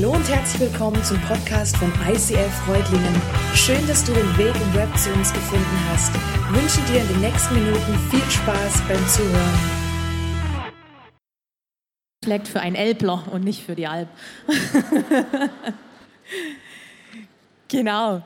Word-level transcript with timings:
Hallo 0.00 0.12
und 0.12 0.28
herzlich 0.28 0.70
willkommen 0.70 1.02
zum 1.02 1.20
Podcast 1.22 1.76
von 1.76 1.92
ICF 2.08 2.54
Freudlingen. 2.64 3.20
Schön, 3.52 3.84
dass 3.88 4.04
du 4.04 4.12
den 4.12 4.38
Weg 4.38 4.54
im 4.54 4.74
Web 4.74 4.96
zu 4.96 5.12
uns 5.12 5.32
gefunden 5.32 5.88
hast. 5.90 6.14
Ich 6.14 6.62
wünsche 6.62 6.92
dir 6.92 7.00
in 7.00 7.08
den 7.08 7.20
nächsten 7.20 7.56
Minuten 7.56 7.98
viel 8.08 8.30
Spaß 8.30 8.80
beim 8.86 9.08
Zuhören. 9.08 9.58
Schlägt 12.24 12.46
für 12.46 12.60
ein 12.60 12.76
Elbler 12.76 13.24
und 13.32 13.42
nicht 13.42 13.64
für 13.64 13.74
die 13.74 13.88
Alp. 13.88 14.08
genau. 17.66 18.22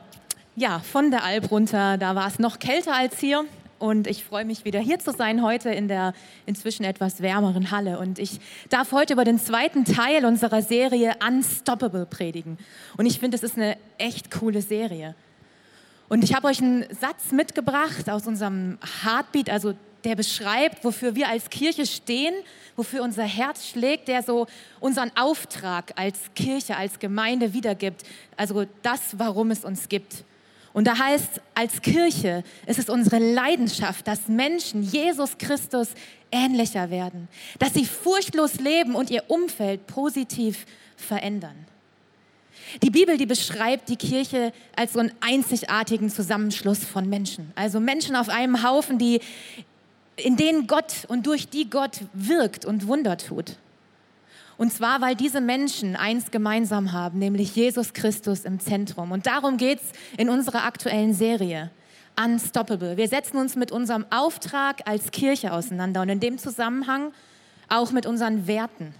Ja, 0.55 0.77
von 0.77 1.09
der 1.09 1.23
Alp 1.23 1.49
runter, 1.49 1.97
da 1.97 2.13
war 2.13 2.27
es 2.27 2.37
noch 2.37 2.59
kälter 2.59 2.93
als 2.93 3.17
hier 3.17 3.45
und 3.83 4.07
ich 4.07 4.23
freue 4.23 4.45
mich 4.45 4.63
wieder 4.63 4.79
hier 4.79 4.97
zu 4.99 5.11
sein 5.11 5.43
heute 5.43 5.69
in 5.69 5.89
der 5.89 6.13
inzwischen 6.45 6.85
etwas 6.85 7.21
wärmeren 7.21 7.69
Halle. 7.69 7.99
Und 7.99 8.17
ich 8.17 8.39
darf 8.69 8.93
heute 8.93 9.11
über 9.11 9.25
den 9.25 9.37
zweiten 9.37 9.83
Teil 9.83 10.23
unserer 10.23 10.61
Serie 10.61 11.17
Unstoppable 11.21 12.05
predigen. 12.05 12.57
Und 12.95 13.07
ich 13.07 13.19
finde, 13.19 13.35
es 13.35 13.43
ist 13.43 13.57
eine 13.57 13.75
echt 13.97 14.31
coole 14.31 14.61
Serie. 14.61 15.15
Und 16.07 16.23
ich 16.23 16.33
habe 16.33 16.47
euch 16.47 16.61
einen 16.61 16.85
Satz 16.97 17.33
mitgebracht 17.33 18.09
aus 18.09 18.25
unserem 18.25 18.77
Heartbeat, 19.03 19.49
also 19.49 19.73
der 20.05 20.15
beschreibt, 20.15 20.85
wofür 20.85 21.15
wir 21.15 21.27
als 21.27 21.49
Kirche 21.49 21.85
stehen, 21.85 22.33
wofür 22.77 23.03
unser 23.03 23.23
Herz 23.23 23.67
schlägt, 23.67 24.07
der 24.07 24.23
so 24.23 24.47
unseren 24.79 25.11
Auftrag 25.17 25.91
als 25.97 26.19
Kirche, 26.35 26.77
als 26.77 26.99
Gemeinde 26.99 27.51
wiedergibt. 27.51 28.03
Also 28.37 28.65
das, 28.81 29.19
warum 29.19 29.51
es 29.51 29.65
uns 29.65 29.89
gibt. 29.89 30.23
Und 30.73 30.85
da 30.85 30.97
heißt, 30.97 31.39
als 31.53 31.81
Kirche 31.81 32.43
ist 32.65 32.79
es 32.79 32.89
unsere 32.89 33.19
Leidenschaft, 33.19 34.07
dass 34.07 34.27
Menschen 34.27 34.81
Jesus 34.81 35.37
Christus 35.37 35.89
ähnlicher 36.31 36.89
werden, 36.89 37.27
dass 37.59 37.75
sie 37.75 37.85
furchtlos 37.85 38.55
leben 38.55 38.95
und 38.95 39.11
ihr 39.11 39.23
Umfeld 39.27 39.85
positiv 39.85 40.65
verändern. 40.97 41.55
Die 42.81 42.89
Bibel, 42.89 43.17
die 43.17 43.27
beschreibt 43.27 43.89
die 43.89 43.97
Kirche 43.97 44.51
als 44.75 44.93
so 44.93 44.99
einen 44.99 45.11
einzigartigen 45.21 46.09
Zusammenschluss 46.09 46.83
von 46.83 47.07
Menschen. 47.07 47.51
Also 47.55 47.79
Menschen 47.79 48.15
auf 48.15 48.29
einem 48.29 48.63
Haufen, 48.63 48.97
die, 48.97 49.19
in 50.15 50.37
denen 50.37 50.65
Gott 50.65 51.05
und 51.07 51.27
durch 51.27 51.49
die 51.49 51.69
Gott 51.69 51.99
wirkt 52.13 52.65
und 52.65 52.87
Wunder 52.87 53.17
tut. 53.17 53.57
Und 54.57 54.71
zwar, 54.71 55.01
weil 55.01 55.15
diese 55.15 55.41
Menschen 55.41 55.95
eins 55.95 56.31
gemeinsam 56.31 56.91
haben, 56.91 57.19
nämlich 57.19 57.55
Jesus 57.55 57.93
Christus 57.93 58.45
im 58.45 58.59
Zentrum. 58.59 59.11
Und 59.11 59.25
darum 59.25 59.57
geht 59.57 59.79
es 59.79 59.91
in 60.17 60.29
unserer 60.29 60.65
aktuellen 60.65 61.13
Serie. 61.13 61.71
Unstoppable. 62.15 62.95
Wir 62.97 63.07
setzen 63.07 63.37
uns 63.37 63.55
mit 63.55 63.71
unserem 63.71 64.05
Auftrag 64.11 64.87
als 64.87 65.11
Kirche 65.11 65.51
auseinander 65.51 66.01
und 66.01 66.09
in 66.09 66.19
dem 66.19 66.37
Zusammenhang 66.37 67.11
auch 67.69 67.91
mit 67.91 68.05
unseren 68.05 68.45
Werten. 68.45 68.93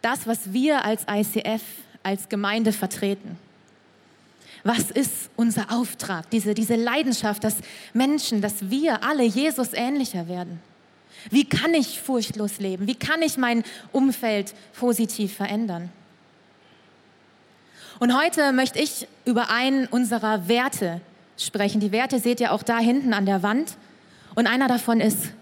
Das, 0.00 0.26
was 0.26 0.52
wir 0.52 0.84
als 0.84 1.04
ICF, 1.08 1.62
als 2.02 2.28
Gemeinde 2.28 2.72
vertreten. 2.72 3.38
Was 4.64 4.90
ist 4.90 5.30
unser 5.36 5.70
Auftrag? 5.72 6.30
Diese, 6.30 6.54
diese 6.54 6.76
Leidenschaft, 6.76 7.44
dass 7.44 7.56
Menschen, 7.92 8.40
dass 8.40 8.70
wir 8.70 9.04
alle 9.04 9.24
Jesus 9.24 9.72
ähnlicher 9.74 10.28
werden. 10.28 10.60
Wie 11.30 11.44
kann 11.44 11.74
ich 11.74 12.00
furchtlos 12.00 12.58
leben? 12.58 12.86
Wie 12.86 12.94
kann 12.94 13.22
ich 13.22 13.36
mein 13.36 13.64
Umfeld 13.92 14.54
positiv 14.78 15.34
verändern? 15.34 15.90
Und 17.98 18.16
heute 18.16 18.52
möchte 18.52 18.80
ich 18.80 19.06
über 19.24 19.50
einen 19.50 19.86
unserer 19.86 20.48
Werte 20.48 21.00
sprechen. 21.36 21.80
Die 21.80 21.92
Werte 21.92 22.18
seht 22.18 22.40
ihr 22.40 22.52
auch 22.52 22.62
da 22.62 22.78
hinten 22.78 23.14
an 23.14 23.26
der 23.26 23.42
Wand. 23.42 23.76
Und 24.34 24.46
einer 24.46 24.66
davon 24.66 25.00
ist 25.00 25.32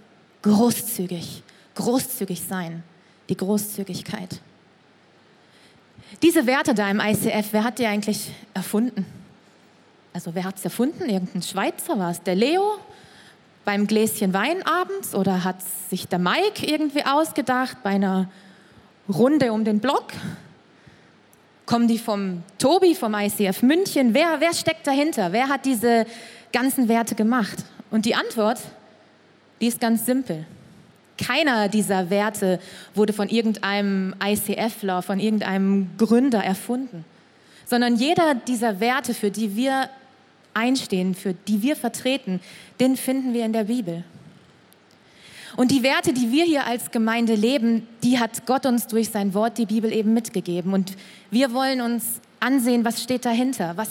großzügig. 0.43 1.43
Großzügig 1.75 2.43
sein. 2.43 2.83
Die 3.29 3.37
Großzügigkeit. 3.37 4.41
Diese 6.23 6.47
Werte 6.47 6.75
da 6.75 6.91
im 6.91 7.01
ICF, 7.01 7.53
wer 7.53 7.65
hat 7.65 7.79
die 7.79 7.87
eigentlich 7.87 8.31
erfunden? 8.53 9.07
Also 10.13 10.35
wer 10.35 10.45
hat 10.45 10.59
es 10.59 10.65
erfunden? 10.65 11.09
Irgendein 11.09 11.43
Schweizer 11.43 11.99
war 11.99 12.11
es? 12.11 12.21
Der 12.23 12.35
Leo? 12.35 12.79
Beim 13.71 13.87
Gläschen 13.87 14.35
Wein 14.35 14.67
abends 14.67 15.15
oder 15.15 15.45
hat 15.45 15.59
sich 15.91 16.09
der 16.09 16.19
Mike 16.19 16.67
irgendwie 16.67 17.05
ausgedacht 17.05 17.77
bei 17.85 17.91
einer 17.91 18.29
Runde 19.09 19.53
um 19.53 19.65
den 19.65 19.79
Block? 19.79 20.07
Kommen 21.67 21.87
die 21.87 21.99
vom 21.99 22.43
Tobi, 22.59 22.97
vom 22.97 23.15
ICF 23.15 23.63
München? 23.63 24.13
Wer, 24.13 24.41
wer 24.41 24.55
steckt 24.55 24.89
dahinter? 24.89 25.31
Wer 25.31 25.49
hat 25.49 25.67
diese 25.67 26.05
ganzen 26.53 26.89
Werte 26.89 27.15
gemacht? 27.15 27.59
Und 27.93 28.07
die 28.07 28.17
Antwort, 28.17 28.59
die 29.61 29.69
ist 29.69 29.81
ganz 29.81 30.05
simpel. 30.05 30.47
Keiner 31.17 31.69
dieser 31.69 32.11
Werte 32.11 32.59
wurde 32.97 33.13
von 33.13 33.29
irgendeinem 33.29 34.17
ICFler, 34.21 35.01
von 35.01 35.21
irgendeinem 35.21 35.91
Gründer 35.97 36.43
erfunden, 36.43 37.05
sondern 37.67 37.95
jeder 37.95 38.35
dieser 38.35 38.81
Werte, 38.81 39.15
für 39.15 39.31
die 39.31 39.55
wir 39.55 39.89
einstehen, 40.55 41.15
für 41.15 41.35
die 41.35 41.63
wir 41.63 41.77
vertreten, 41.77 42.41
den 42.79 42.97
finden 42.97 43.33
wir 43.35 43.45
in 43.45 43.53
der 43.53 43.65
Bibel. 43.65 44.05
Und 45.57 45.71
die 45.71 45.83
Werte, 45.83 46.13
die 46.13 46.31
wir 46.31 46.45
hier 46.45 46.67
als 46.67 46.91
Gemeinde 46.91 47.35
leben, 47.35 47.87
die 48.03 48.19
hat 48.19 48.47
Gott 48.47 48.67
uns 48.67 48.87
durch 48.87 49.11
sein 49.11 49.35
Wort, 49.35 49.59
die 49.59 49.67
Bibel 49.67 49.93
eben 49.93 50.15
mitgegeben. 50.15 50.73
Und 50.73 50.97
wir 51.31 51.53
wollen 51.53 51.81
uns 51.81 52.21
ansehen, 52.39 52.85
was 52.85 53.03
steht 53.03 53.25
dahinter, 53.25 53.77
was, 53.77 53.91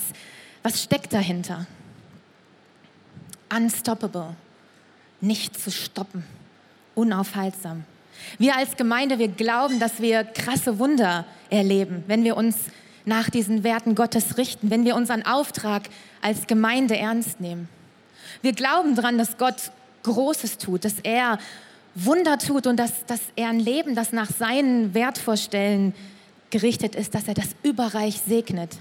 was 0.63 0.81
steckt 0.81 1.13
dahinter. 1.13 1.67
Unstoppable, 3.55 4.35
nicht 5.21 5.59
zu 5.59 5.71
stoppen, 5.71 6.23
unaufhaltsam. 6.95 7.83
Wir 8.37 8.55
als 8.55 8.75
Gemeinde, 8.75 9.19
wir 9.19 9.29
glauben, 9.29 9.79
dass 9.79 10.01
wir 10.01 10.23
krasse 10.23 10.79
Wunder 10.79 11.25
erleben, 11.49 12.03
wenn 12.07 12.23
wir 12.23 12.37
uns 12.37 12.55
nach 13.09 13.29
diesen 13.29 13.65
Werten 13.65 13.95
Gottes 13.95 14.37
richten, 14.37 14.69
wenn 14.69 14.85
wir 14.85 14.95
unseren 14.95 15.25
Auftrag 15.25 15.89
als 16.21 16.47
Gemeinde 16.47 16.95
ernst 16.95 17.41
nehmen. 17.41 17.67
Wir 18.41 18.53
glauben 18.53 18.95
daran, 18.95 19.17
dass 19.17 19.37
Gott 19.37 19.71
Großes 20.03 20.57
tut, 20.57 20.85
dass 20.85 20.99
er 21.03 21.39
Wunder 21.95 22.37
tut 22.37 22.67
und 22.67 22.77
dass, 22.77 23.05
dass 23.05 23.19
er 23.35 23.49
ein 23.49 23.59
Leben, 23.59 23.95
das 23.95 24.13
nach 24.13 24.29
seinen 24.31 24.93
Wertvorstellen 24.93 25.93
gerichtet 26.49 26.95
ist, 26.95 27.13
dass 27.15 27.27
er 27.27 27.33
das 27.33 27.49
überreich 27.63 28.21
segnet. 28.25 28.77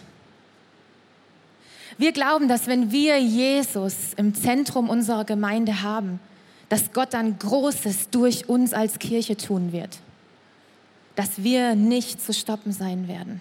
Wir 1.97 2.12
glauben, 2.12 2.47
dass 2.47 2.69
wenn 2.69 2.93
wir 2.93 3.19
Jesus 3.19 4.15
im 4.17 4.34
Zentrum 4.34 4.88
unserer 4.88 5.25
Gemeinde 5.25 5.83
haben, 5.83 6.21
dass 6.69 6.93
Gott 6.93 7.15
dann 7.15 7.38
Großes 7.38 8.11
durch 8.11 8.49
uns 8.49 8.72
als 8.72 8.99
Kirche 8.99 9.37
tun 9.37 9.72
wird. 9.72 9.99
Dass 11.17 11.43
wir 11.43 11.75
nicht 11.75 12.22
zu 12.25 12.33
stoppen 12.33 12.72
sein 12.72 13.09
werden. 13.09 13.41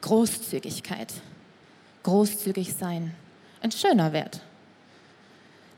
Großzügigkeit 0.00 1.12
großzügig 2.02 2.74
sein. 2.74 3.14
Ein 3.62 3.72
schöner 3.72 4.12
Wert. 4.12 4.40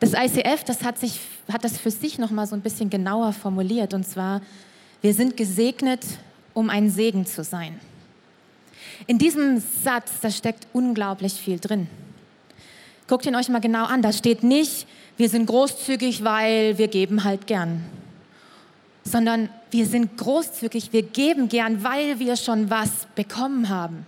Das 0.01 0.15
ICF, 0.15 0.65
das 0.65 0.83
hat, 0.83 0.99
sich, 0.99 1.21
hat 1.53 1.65
das 1.65 1.79
für 1.79 1.91
sich 1.91 2.19
noch 2.19 2.31
mal 2.31 2.47
so 2.47 2.57
ein 2.57 2.61
bisschen 2.61 2.91
genauer 2.91 3.33
formuliert. 3.33 3.95
Und 3.95 4.05
zwar, 4.05 4.41
wir 5.01 5.15
sind 5.15 5.37
gesegnet, 5.37 6.05
um 6.55 6.71
ein 6.71 6.91
Segen 6.91 7.25
zu 7.27 7.45
sein. 7.45 7.79
In 9.07 9.19
diesem 9.19 9.63
Satz, 9.85 10.21
da 10.21 10.31
steckt 10.31 10.67
unglaublich 10.73 11.35
viel 11.35 11.59
drin. 11.59 11.89
Guckt 13.07 13.27
ihn 13.27 13.37
euch 13.37 13.49
mal 13.49 13.61
genau 13.61 13.85
an. 13.85 14.03
Da 14.03 14.13
steht 14.13 14.43
nicht, 14.43 14.87
wir 15.17 15.29
sind 15.29 15.47
großzügig, 15.47 16.25
weil 16.25 16.79
wir 16.79 16.89
geben 16.89 17.25
halt 17.25 17.47
gern. 17.47 17.85
Sondern 19.05 19.49
wir 19.71 19.87
sind 19.87 20.17
großzügig, 20.17 20.93
wir 20.93 21.03
geben 21.03 21.49
gern, 21.49 21.83
weil 21.83 22.19
wir 22.19 22.37
schon 22.37 22.71
was 22.71 22.91
bekommen 23.15 23.69
haben. 23.69 24.07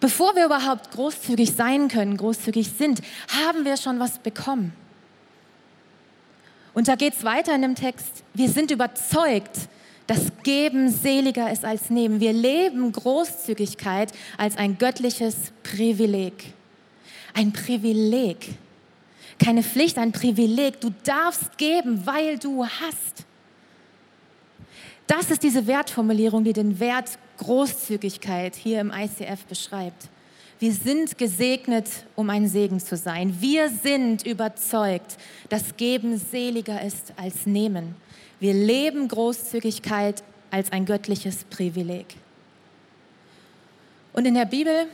Bevor 0.00 0.34
wir 0.34 0.46
überhaupt 0.46 0.90
großzügig 0.90 1.52
sein 1.52 1.88
können, 1.88 2.16
großzügig 2.16 2.70
sind, 2.76 3.00
haben 3.28 3.64
wir 3.64 3.76
schon 3.76 3.98
was 3.98 4.18
bekommen. 4.18 4.72
Und 6.74 6.88
da 6.88 6.96
geht 6.96 7.14
es 7.14 7.24
weiter 7.24 7.54
in 7.54 7.62
dem 7.62 7.74
Text. 7.74 8.24
Wir 8.34 8.48
sind 8.48 8.70
überzeugt, 8.70 9.68
dass 10.06 10.32
Geben 10.42 10.90
seliger 10.90 11.50
ist 11.50 11.64
als 11.64 11.88
Nehmen. 11.88 12.20
Wir 12.20 12.32
leben 12.32 12.92
Großzügigkeit 12.92 14.12
als 14.36 14.56
ein 14.56 14.76
göttliches 14.76 15.36
Privileg. 15.62 16.52
Ein 17.32 17.52
Privileg. 17.52 18.54
Keine 19.38 19.62
Pflicht, 19.62 19.96
ein 19.98 20.12
Privileg. 20.12 20.80
Du 20.80 20.90
darfst 21.04 21.56
geben, 21.56 22.04
weil 22.06 22.38
du 22.38 22.66
hast. 22.66 23.24
Das 25.06 25.30
ist 25.30 25.42
diese 25.42 25.66
Wertformulierung, 25.66 26.44
die 26.44 26.52
den 26.52 26.80
Wert 26.80 27.18
Großzügigkeit 27.38 28.54
hier 28.54 28.80
im 28.80 28.92
ICF 28.92 29.44
beschreibt. 29.46 30.08
Wir 30.58 30.72
sind 30.72 31.18
gesegnet, 31.18 31.88
um 32.14 32.30
ein 32.30 32.48
Segen 32.48 32.80
zu 32.80 32.96
sein. 32.96 33.36
Wir 33.40 33.68
sind 33.68 34.24
überzeugt, 34.24 35.16
dass 35.48 35.76
Geben 35.76 36.16
seliger 36.18 36.80
ist 36.80 37.12
als 37.16 37.46
Nehmen. 37.46 37.96
Wir 38.40 38.54
leben 38.54 39.08
Großzügigkeit 39.08 40.22
als 40.50 40.70
ein 40.72 40.86
göttliches 40.86 41.44
Privileg. 41.44 42.16
Und 44.12 44.26
in 44.26 44.34
der 44.34 44.44
Bibel, 44.44 44.86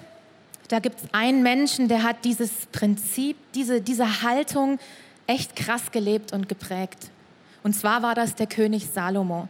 da 0.68 0.78
gibt 0.78 1.02
es 1.02 1.12
einen 1.12 1.42
Menschen, 1.42 1.88
der 1.88 2.02
hat 2.02 2.24
dieses 2.24 2.50
Prinzip, 2.72 3.36
diese, 3.54 3.82
diese 3.82 4.22
Haltung 4.22 4.78
echt 5.26 5.54
krass 5.54 5.92
gelebt 5.92 6.32
und 6.32 6.48
geprägt. 6.48 7.10
Und 7.62 7.74
zwar 7.74 8.02
war 8.02 8.14
das 8.14 8.34
der 8.34 8.46
König 8.46 8.86
Salomo. 8.86 9.46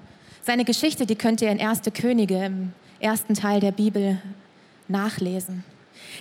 Seine 0.51 0.65
Geschichte, 0.65 1.07
die 1.07 1.15
könnt 1.15 1.41
ihr 1.43 1.53
in 1.53 1.61
1. 1.61 1.83
Könige 1.95 2.45
im 2.45 2.73
ersten 2.99 3.35
Teil 3.35 3.61
der 3.61 3.71
Bibel 3.71 4.21
nachlesen. 4.89 5.63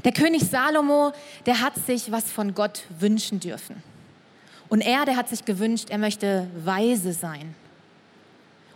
Der 0.06 0.12
König 0.12 0.44
Salomo, 0.44 1.14
der 1.48 1.62
hat 1.62 1.74
sich 1.88 2.12
was 2.12 2.30
von 2.30 2.54
Gott 2.54 2.84
wünschen 3.00 3.40
dürfen. 3.40 3.82
Und 4.68 4.82
er, 4.82 5.06
der 5.06 5.16
hat 5.16 5.30
sich 5.30 5.46
gewünscht, 5.46 5.90
er 5.90 5.98
möchte 5.98 6.46
weise 6.64 7.12
sein. 7.12 7.56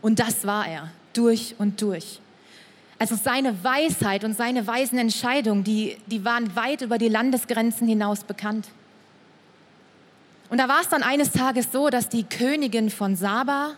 Und 0.01 0.17
das 0.17 0.47
war 0.47 0.67
er, 0.67 0.89
durch 1.13 1.53
und 1.59 1.79
durch. 1.83 2.19
Also 2.97 3.15
seine 3.15 3.63
Weisheit 3.63 4.23
und 4.23 4.35
seine 4.35 4.65
weisen 4.65 4.97
Entscheidungen, 4.97 5.63
die, 5.63 5.97
die 6.07 6.25
waren 6.25 6.55
weit 6.55 6.81
über 6.81 6.97
die 6.97 7.09
Landesgrenzen 7.09 7.87
hinaus 7.87 8.23
bekannt. 8.23 8.69
Und 10.49 10.57
da 10.57 10.67
war 10.67 10.81
es 10.81 10.89
dann 10.89 11.03
eines 11.03 11.31
Tages 11.31 11.67
so, 11.71 11.91
dass 11.91 12.09
die 12.09 12.23
Königin 12.23 12.89
von 12.89 13.15
Saba, 13.15 13.73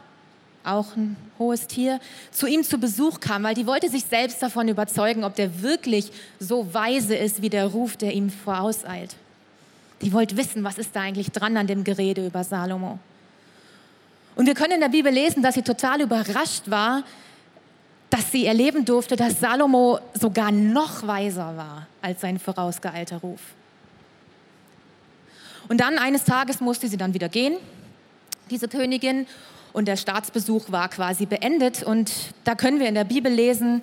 auch 0.66 0.96
ein 0.96 1.16
hohes 1.38 1.68
Tier, 1.68 2.00
zu 2.32 2.48
ihm 2.48 2.64
zu 2.64 2.78
Besuch 2.78 3.20
kam, 3.20 3.44
weil 3.44 3.56
die 3.56 3.68
wollte 3.68 3.90
sich 3.90 4.06
selbst 4.06 4.42
davon 4.42 4.68
überzeugen, 4.68 5.24
ob 5.24 5.36
der 5.36 5.62
wirklich 5.62 6.12
so 6.40 6.74
weise 6.74 7.16
ist, 7.16 7.42
wie 7.42 7.50
der 7.50 7.68
Ruf, 7.68 7.98
der 7.98 8.14
ihm 8.14 8.30
vorauseilt. 8.30 9.16
Die 10.02 10.14
wollte 10.14 10.38
wissen, 10.38 10.64
was 10.64 10.78
ist 10.78 10.96
da 10.96 11.02
eigentlich 11.02 11.32
dran 11.32 11.58
an 11.58 11.68
dem 11.68 11.84
Gerede 11.84 12.26
über 12.26 12.44
Salomo. 12.44 13.00
Und 14.36 14.46
wir 14.46 14.54
können 14.54 14.74
in 14.74 14.82
der 14.82 14.90
Bibel 14.90 15.12
lesen, 15.12 15.42
dass 15.42 15.56
sie 15.56 15.62
total 15.62 16.02
überrascht 16.02 16.64
war, 16.70 17.04
dass 18.10 18.32
sie 18.32 18.46
erleben 18.46 18.86
durfte, 18.86 19.16
dass 19.16 19.40
Salomo 19.40 20.00
sogar 20.14 20.52
noch 20.52 21.06
weiser 21.08 21.58
war 21.58 21.88
als 22.02 22.22
sein 22.22 22.40
vorausgeeilter 22.40 23.18
Ruf. 23.18 23.40
Und 25.68 25.80
dann 25.80 25.98
eines 25.98 26.24
Tages 26.24 26.60
musste 26.60 26.88
sie 26.88 26.98
dann 26.98 27.14
wieder 27.14 27.30
gehen, 27.30 27.58
diese 28.50 28.68
Königin, 28.68 29.26
und 29.76 29.90
der 29.90 29.98
Staatsbesuch 29.98 30.72
war 30.72 30.88
quasi 30.88 31.26
beendet. 31.26 31.84
Und 31.84 32.12
da 32.46 32.56
können 32.56 32.80
wir 32.80 32.88
in 32.88 32.96
der 32.96 33.04
Bibel 33.04 33.32
lesen, 33.32 33.82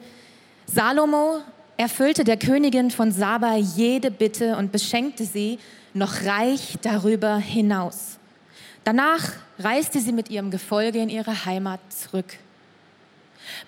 Salomo 0.67 1.43
erfüllte 1.77 2.25
der 2.25 2.39
Königin 2.39 2.91
von 2.91 3.13
Saba 3.13 3.57
jede 3.57 4.11
Bitte 4.11 4.57
und 4.57 4.73
beschenkte 4.73 5.25
sie 5.25 5.59
noch 5.93 6.25
reich 6.25 6.79
darüber 6.81 7.37
hinaus. 7.37 8.19
Danach 8.85 9.33
reiste 9.59 10.01
sie 10.01 10.13
mit 10.13 10.31
ihrem 10.31 10.51
Gefolge 10.51 10.99
in 10.99 11.11
ihre 11.11 11.45
Heimat 11.45 11.81
zurück. 11.93 12.39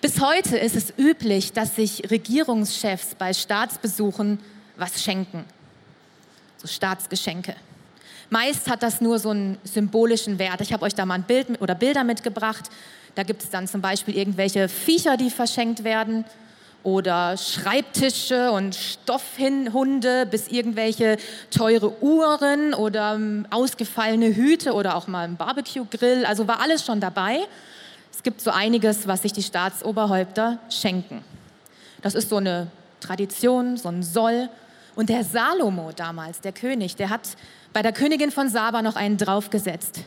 Bis 0.01 0.19
heute 0.19 0.57
ist 0.57 0.75
es 0.75 0.93
üblich, 0.97 1.53
dass 1.53 1.75
sich 1.75 2.09
Regierungschefs 2.09 3.13
bei 3.15 3.33
Staatsbesuchen 3.33 4.39
was 4.77 5.03
schenken, 5.03 5.45
so 6.57 6.67
Staatsgeschenke. 6.67 7.55
Meist 8.29 8.69
hat 8.69 8.83
das 8.83 9.01
nur 9.01 9.19
so 9.19 9.29
einen 9.29 9.57
symbolischen 9.63 10.39
Wert. 10.39 10.61
Ich 10.61 10.73
habe 10.73 10.83
euch 10.83 10.95
da 10.95 11.05
mal 11.05 11.15
ein 11.15 11.23
Bild 11.23 11.61
oder 11.61 11.75
Bilder 11.75 12.03
mitgebracht. 12.03 12.69
Da 13.13 13.23
gibt 13.23 13.43
es 13.43 13.49
dann 13.49 13.67
zum 13.67 13.81
Beispiel 13.81 14.17
irgendwelche 14.17 14.67
Viecher, 14.67 15.17
die 15.17 15.29
verschenkt 15.29 15.83
werden 15.83 16.25
oder 16.85 17.35
Schreibtische 17.35 18.51
und 18.51 18.75
Stoffhunde 18.75 20.27
bis 20.27 20.47
irgendwelche 20.49 21.17
teure 21.49 22.01
Uhren 22.01 22.75
oder 22.75 23.15
ähm, 23.15 23.47
ausgefallene 23.49 24.35
Hüte 24.35 24.73
oder 24.73 24.95
auch 24.95 25.07
mal 25.07 25.23
ein 25.23 25.35
Barbecue-Grill. 25.35 26.25
Also 26.25 26.47
war 26.47 26.61
alles 26.61 26.85
schon 26.85 26.99
dabei. 26.99 27.39
Es 28.11 28.21
gibt 28.21 28.39
so 28.39 28.51
einiges, 28.51 29.07
was 29.07 29.23
sich 29.23 29.33
die 29.33 29.41
Staatsoberhäupter 29.41 30.59
schenken. 30.69 31.23
Das 32.03 32.13
ist 32.13 32.29
so 32.29 32.37
eine 32.37 32.67
Tradition, 32.99 33.77
so 33.77 33.89
ein 33.89 34.03
Soll. 34.03 34.49
Und 34.95 35.09
der 35.09 35.23
Salomo 35.23 35.91
damals, 35.95 36.41
der 36.41 36.53
König, 36.53 36.95
der 36.95 37.09
hat 37.09 37.35
bei 37.73 37.81
der 37.81 37.91
Königin 37.91 38.31
von 38.31 38.49
Saba 38.49 38.81
noch 38.81 38.95
einen 38.95 39.17
draufgesetzt. 39.17 39.99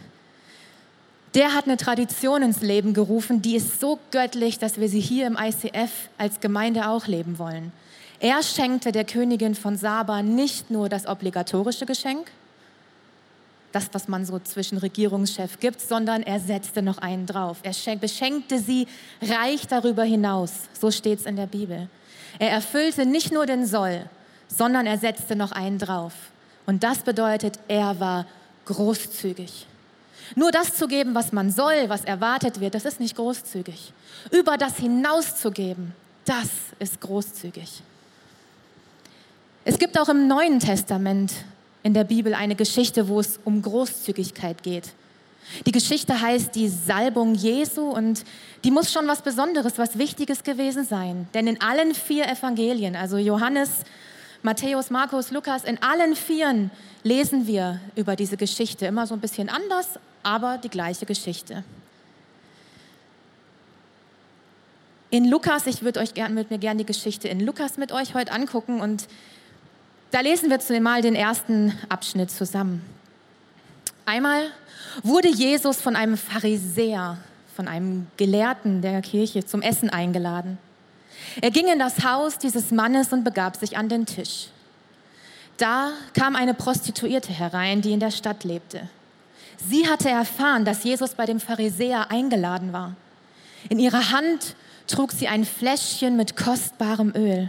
Der 1.35 1.55
hat 1.55 1.67
eine 1.67 1.77
Tradition 1.77 2.43
ins 2.43 2.63
Leben 2.63 2.95
gerufen, 2.95 3.43
die 3.43 3.57
ist 3.57 3.81
so 3.81 3.99
göttlich, 4.11 4.59
dass 4.59 4.81
wir 4.81 4.89
sie 4.89 5.01
hier 5.01 5.27
im 5.27 5.37
ICF 5.39 5.91
als 6.17 6.41
Gemeinde 6.41 6.89
auch 6.89 7.07
leben 7.07 7.39
wollen. 7.39 7.71
Er 8.21 8.43
schenkte 8.43 8.91
der 8.93 9.05
Königin 9.05 9.55
von 9.55 9.77
Saba 9.77 10.23
nicht 10.23 10.71
nur 10.71 10.89
das 10.89 11.07
obligatorische 11.07 11.85
Geschenk, 11.85 12.31
das, 13.73 13.91
was 13.93 14.09
man 14.09 14.25
so 14.25 14.39
zwischen 14.39 14.79
Regierungschef 14.79 15.61
gibt, 15.61 15.83
sondern 15.83 16.23
er 16.23 16.41
setzte 16.41 16.81
noch 16.81 16.99
einen 16.99 17.27
drauf. 17.27 17.59
Er 17.63 17.97
beschenkte 17.97 18.59
sie 18.59 18.87
reich 19.21 19.67
darüber 19.67 20.05
hinaus. 20.05 20.53
So 20.73 20.91
steht 20.91 21.21
es 21.21 21.27
in 21.27 21.37
der 21.37 21.47
Bibel. 21.47 21.89
Er 22.39 22.51
erfüllte 22.51 23.05
nicht 23.05 23.33
nur 23.33 23.45
den 23.45 23.67
Soll, 23.67 24.09
sondern 24.49 24.87
er 24.87 24.99
setzte 24.99 25.37
noch 25.37 25.53
einen 25.53 25.79
drauf. 25.79 26.13
Und 26.67 26.83
das 26.83 26.99
bedeutet, 26.99 27.59
er 27.69 28.01
war 28.01 28.27
großzügig. 28.67 29.67
Nur 30.35 30.51
das 30.51 30.75
zu 30.75 30.89
geben, 30.89 31.15
was 31.15 31.33
man 31.33 31.51
soll, 31.51 31.89
was 31.89 32.05
erwartet 32.05 32.61
wird, 32.61 32.75
das 32.75 32.85
ist 32.85 33.01
nicht 33.01 33.17
großzügig. 33.17 33.93
Über 34.31 34.59
das 34.59 34.77
hinauszugeben, 34.77 35.95
das 36.25 36.49
ist 36.79 37.01
großzügig. 37.01 37.83
Es 39.65 39.79
gibt 39.79 39.99
auch 39.99 40.09
im 40.09 40.29
Neuen 40.29 40.61
Testament 40.61 41.33
in 41.83 41.95
der 41.95 42.05
Bibel 42.05 42.35
eine 42.35 42.55
Geschichte, 42.55 43.09
wo 43.09 43.21
es 43.21 43.39
um 43.45 43.63
Großzügigkeit 43.63 44.63
geht. 44.63 44.93
Die 45.67 45.73
Geschichte 45.73 46.21
heißt 46.21 46.55
die 46.55 46.69
Salbung 46.69 47.35
Jesu 47.35 47.83
und 47.83 48.25
die 48.65 48.71
muss 48.71 48.93
schon 48.93 49.07
was 49.07 49.23
Besonderes, 49.23 49.79
was 49.79 49.99
Wichtiges 49.99 50.43
gewesen 50.43 50.85
sein. 50.85 51.29
Denn 51.33 51.47
in 51.47 51.61
allen 51.63 51.95
vier 51.95 52.27
Evangelien, 52.27 52.97
also 52.97 53.17
Johannes, 53.17 53.71
Matthäus, 54.43 54.91
Markus, 54.91 55.31
Lukas, 55.31 55.65
in 55.65 55.83
allen 55.83 56.15
vieren 56.15 56.71
lesen 57.03 57.47
wir 57.47 57.81
über 57.97 58.17
diese 58.17 58.37
Geschichte. 58.37 58.87
Immer 58.87 59.07
so 59.07 59.15
ein 59.15 59.21
bisschen 59.21 59.49
anders, 59.49 59.99
aber 60.23 60.59
die 60.59 60.69
gleiche 60.69 61.07
Geschichte. 61.07 61.65
In 65.11 65.25
Lukas, 65.25 65.67
ich 65.67 65.83
würde 65.83 66.01
euch 66.01 66.15
gern, 66.15 66.35
mit 66.35 66.51
mir 66.51 66.59
gerne 66.59 66.79
die 66.79 66.87
Geschichte 66.87 67.29
in 67.29 67.41
Lukas 67.41 67.79
mit 67.79 67.93
euch 67.93 68.15
heute 68.15 68.31
angucken 68.31 68.81
und 68.81 69.09
da 70.11 70.21
lesen 70.21 70.51
wir 70.51 70.61
zumal 70.61 71.03
den 71.03 71.15
ersten 71.15 71.73
Abschnitt 71.89 72.31
zusammen. 72.31 72.83
Einmal 74.05 74.51
wurde 75.03 75.29
Jesus 75.29 75.81
von 75.81 75.97
einem 75.97 76.17
Pharisäer, 76.17 77.19
von 77.57 77.69
einem 77.69 78.07
Gelehrten 78.17 78.83
der 78.83 79.03
Kirche 79.03 79.45
zum 79.45 79.63
Essen 79.63 79.91
eingeladen. 79.91 80.59
Er 81.41 81.51
ging 81.51 81.69
in 81.69 81.79
das 81.79 82.05
Haus 82.05 82.39
dieses 82.39 82.71
Mannes 82.71 83.13
und 83.13 83.25
begab 83.25 83.57
sich 83.57 83.77
an 83.77 83.89
den 83.89 84.07
Tisch. 84.07 84.49
Da 85.57 85.91
kam 86.15 86.37
eine 86.37 86.55
Prostituierte 86.55 87.33
herein, 87.33 87.83
die 87.83 87.93
in 87.93 88.01
der 88.01 88.13
Stadt 88.13 88.45
lebte. 88.45 88.89
Sie 89.69 89.89
hatte 89.89 90.09
erfahren, 90.09 90.65
dass 90.65 90.85
Jesus 90.85 91.15
bei 91.15 91.27
dem 91.27 91.41
Pharisäer 91.41 92.11
eingeladen 92.11 92.73
war. 92.73 92.95
In 93.69 93.81
ihrer 93.81 94.13
Hand 94.13 94.55
trug 94.87 95.13
sie 95.13 95.27
ein 95.27 95.45
Fläschchen 95.45 96.17
mit 96.17 96.37
kostbarem 96.37 97.13
Öl. 97.15 97.49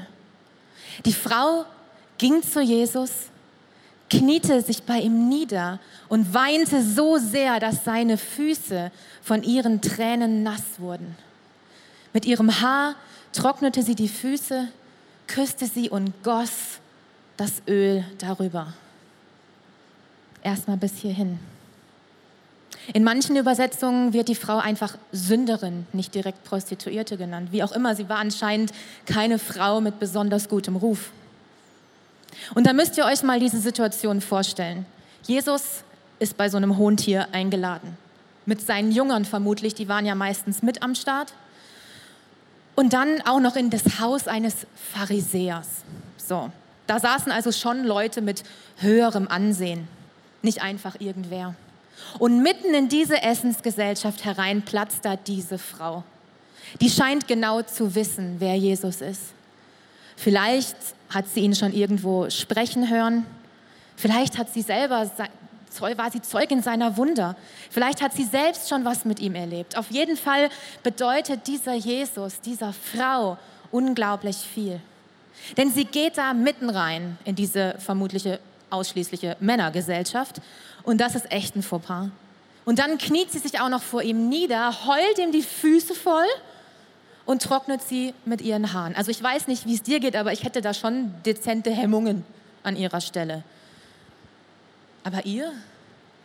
Die 1.05 1.13
Frau 1.13 1.65
ging 2.17 2.41
zu 2.41 2.61
Jesus, 2.61 3.11
kniete 4.09 4.61
sich 4.61 4.83
bei 4.83 4.99
ihm 4.99 5.29
nieder 5.29 5.79
und 6.09 6.33
weinte 6.33 6.83
so 6.83 7.17
sehr, 7.17 7.59
dass 7.59 7.85
seine 7.85 8.17
Füße 8.17 8.91
von 9.21 9.43
ihren 9.43 9.81
Tränen 9.81 10.41
nass 10.41 10.63
wurden. 10.79 11.15
Mit 12.11 12.25
ihrem 12.25 12.59
Haar 12.59 12.95
trocknete 13.33 13.83
sie 13.83 13.95
die 13.95 14.09
Füße, 14.09 14.67
küsste 15.27 15.67
sie 15.67 15.89
und 15.89 16.23
goss 16.23 16.79
das 17.37 17.61
Öl 17.67 18.03
darüber. 18.17 18.73
Erstmal 20.43 20.77
bis 20.77 20.97
hierhin. 20.97 21.39
In 22.93 23.03
manchen 23.03 23.35
Übersetzungen 23.35 24.13
wird 24.13 24.29
die 24.29 24.35
Frau 24.35 24.57
einfach 24.57 24.97
Sünderin, 25.11 25.85
nicht 25.93 26.15
direkt 26.15 26.43
Prostituierte 26.43 27.17
genannt. 27.17 27.49
Wie 27.51 27.61
auch 27.61 27.71
immer, 27.71 27.95
sie 27.95 28.09
war 28.09 28.17
anscheinend 28.17 28.71
keine 29.05 29.37
Frau 29.37 29.79
mit 29.79 29.99
besonders 29.99 30.49
gutem 30.49 30.75
Ruf. 30.75 31.11
Und 32.55 32.65
da 32.65 32.73
müsst 32.73 32.97
ihr 32.97 33.05
euch 33.05 33.21
mal 33.21 33.39
diese 33.39 33.59
Situation 33.59 34.21
vorstellen. 34.21 34.85
Jesus 35.23 35.83
ist 36.19 36.37
bei 36.37 36.49
so 36.49 36.57
einem 36.57 36.77
hohen 36.77 36.97
Tier 36.97 37.27
eingeladen. 37.31 37.97
Mit 38.45 38.61
seinen 38.61 38.91
Jüngern 38.91 39.25
vermutlich, 39.25 39.75
die 39.75 39.87
waren 39.87 40.05
ja 40.05 40.15
meistens 40.15 40.63
mit 40.63 40.81
am 40.81 40.95
Start. 40.95 41.33
Und 42.75 42.93
dann 42.93 43.21
auch 43.21 43.39
noch 43.39 43.55
in 43.55 43.69
das 43.69 43.99
Haus 43.99 44.27
eines 44.27 44.67
Pharisäers. 44.93 45.67
So, 46.17 46.49
da 46.87 46.99
saßen 46.99 47.31
also 47.31 47.51
schon 47.51 47.83
Leute 47.83 48.21
mit 48.21 48.43
höherem 48.77 49.27
Ansehen, 49.27 49.87
nicht 50.41 50.61
einfach 50.61 50.99
irgendwer. 50.99 51.55
Und 52.17 52.41
mitten 52.41 52.73
in 52.73 52.87
diese 52.87 53.21
Essensgesellschaft 53.21 54.23
herein 54.23 54.61
platzt 54.61 55.03
da 55.03 55.15
diese 55.15 55.57
Frau. 55.57 56.03
Die 56.81 56.89
scheint 56.89 57.27
genau 57.27 57.61
zu 57.61 57.95
wissen, 57.95 58.35
wer 58.39 58.55
Jesus 58.55 59.01
ist. 59.01 59.21
Vielleicht 60.15 60.75
hat 61.09 61.27
sie 61.27 61.41
ihn 61.41 61.55
schon 61.55 61.73
irgendwo 61.73 62.29
sprechen 62.29 62.89
hören. 62.89 63.25
Vielleicht 63.95 64.37
hat 64.37 64.53
sie 64.53 64.61
selber, 64.61 65.09
war 65.79 66.11
sie 66.11 66.21
Zeugin 66.21 66.61
seiner 66.61 66.97
Wunder. 66.97 67.35
Vielleicht 67.69 68.01
hat 68.01 68.13
sie 68.13 68.23
selbst 68.23 68.69
schon 68.69 68.85
was 68.85 69.05
mit 69.05 69.19
ihm 69.19 69.35
erlebt. 69.35 69.77
Auf 69.77 69.91
jeden 69.91 70.17
Fall 70.17 70.49
bedeutet 70.83 71.47
dieser 71.47 71.73
Jesus, 71.73 72.41
dieser 72.41 72.73
Frau 72.73 73.37
unglaublich 73.71 74.37
viel. 74.37 74.81
Denn 75.57 75.71
sie 75.71 75.85
geht 75.85 76.17
da 76.17 76.33
mitten 76.33 76.69
rein 76.69 77.17
in 77.23 77.35
diese 77.35 77.75
vermutliche 77.79 78.39
ausschließliche 78.69 79.37
Männergesellschaft 79.39 80.41
und 80.83 80.99
das 80.99 81.15
ist 81.15 81.31
echt 81.31 81.55
ein 81.55 81.63
Fauxpas. 81.63 82.09
Und 82.65 82.79
dann 82.79 82.97
kniet 82.97 83.31
sie 83.31 83.39
sich 83.39 83.59
auch 83.59 83.69
noch 83.69 83.81
vor 83.81 84.03
ihm 84.03 84.29
nieder, 84.29 84.85
heult 84.85 85.17
ihm 85.17 85.31
die 85.31 85.41
Füße 85.41 85.95
voll 85.95 86.27
und 87.25 87.41
trocknet 87.41 87.81
sie 87.81 88.13
mit 88.25 88.41
ihren 88.41 88.73
Haaren. 88.73 88.95
Also 88.95 89.11
ich 89.11 89.21
weiß 89.21 89.47
nicht, 89.47 89.65
wie 89.65 89.73
es 89.73 89.81
dir 89.81 89.99
geht, 89.99 90.15
aber 90.15 90.33
ich 90.33 90.43
hätte 90.43 90.61
da 90.61 90.73
schon 90.73 91.13
dezente 91.25 91.71
Hemmungen 91.71 92.23
an 92.63 92.75
ihrer 92.75 93.01
Stelle. 93.01 93.43
Aber 95.03 95.25
ihr, 95.25 95.51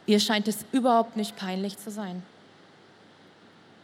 ihr 0.07 0.21
scheint 0.21 0.49
es 0.49 0.59
überhaupt 0.73 1.17
nicht 1.17 1.37
peinlich 1.37 1.79
zu 1.79 1.91
sein. 1.91 2.23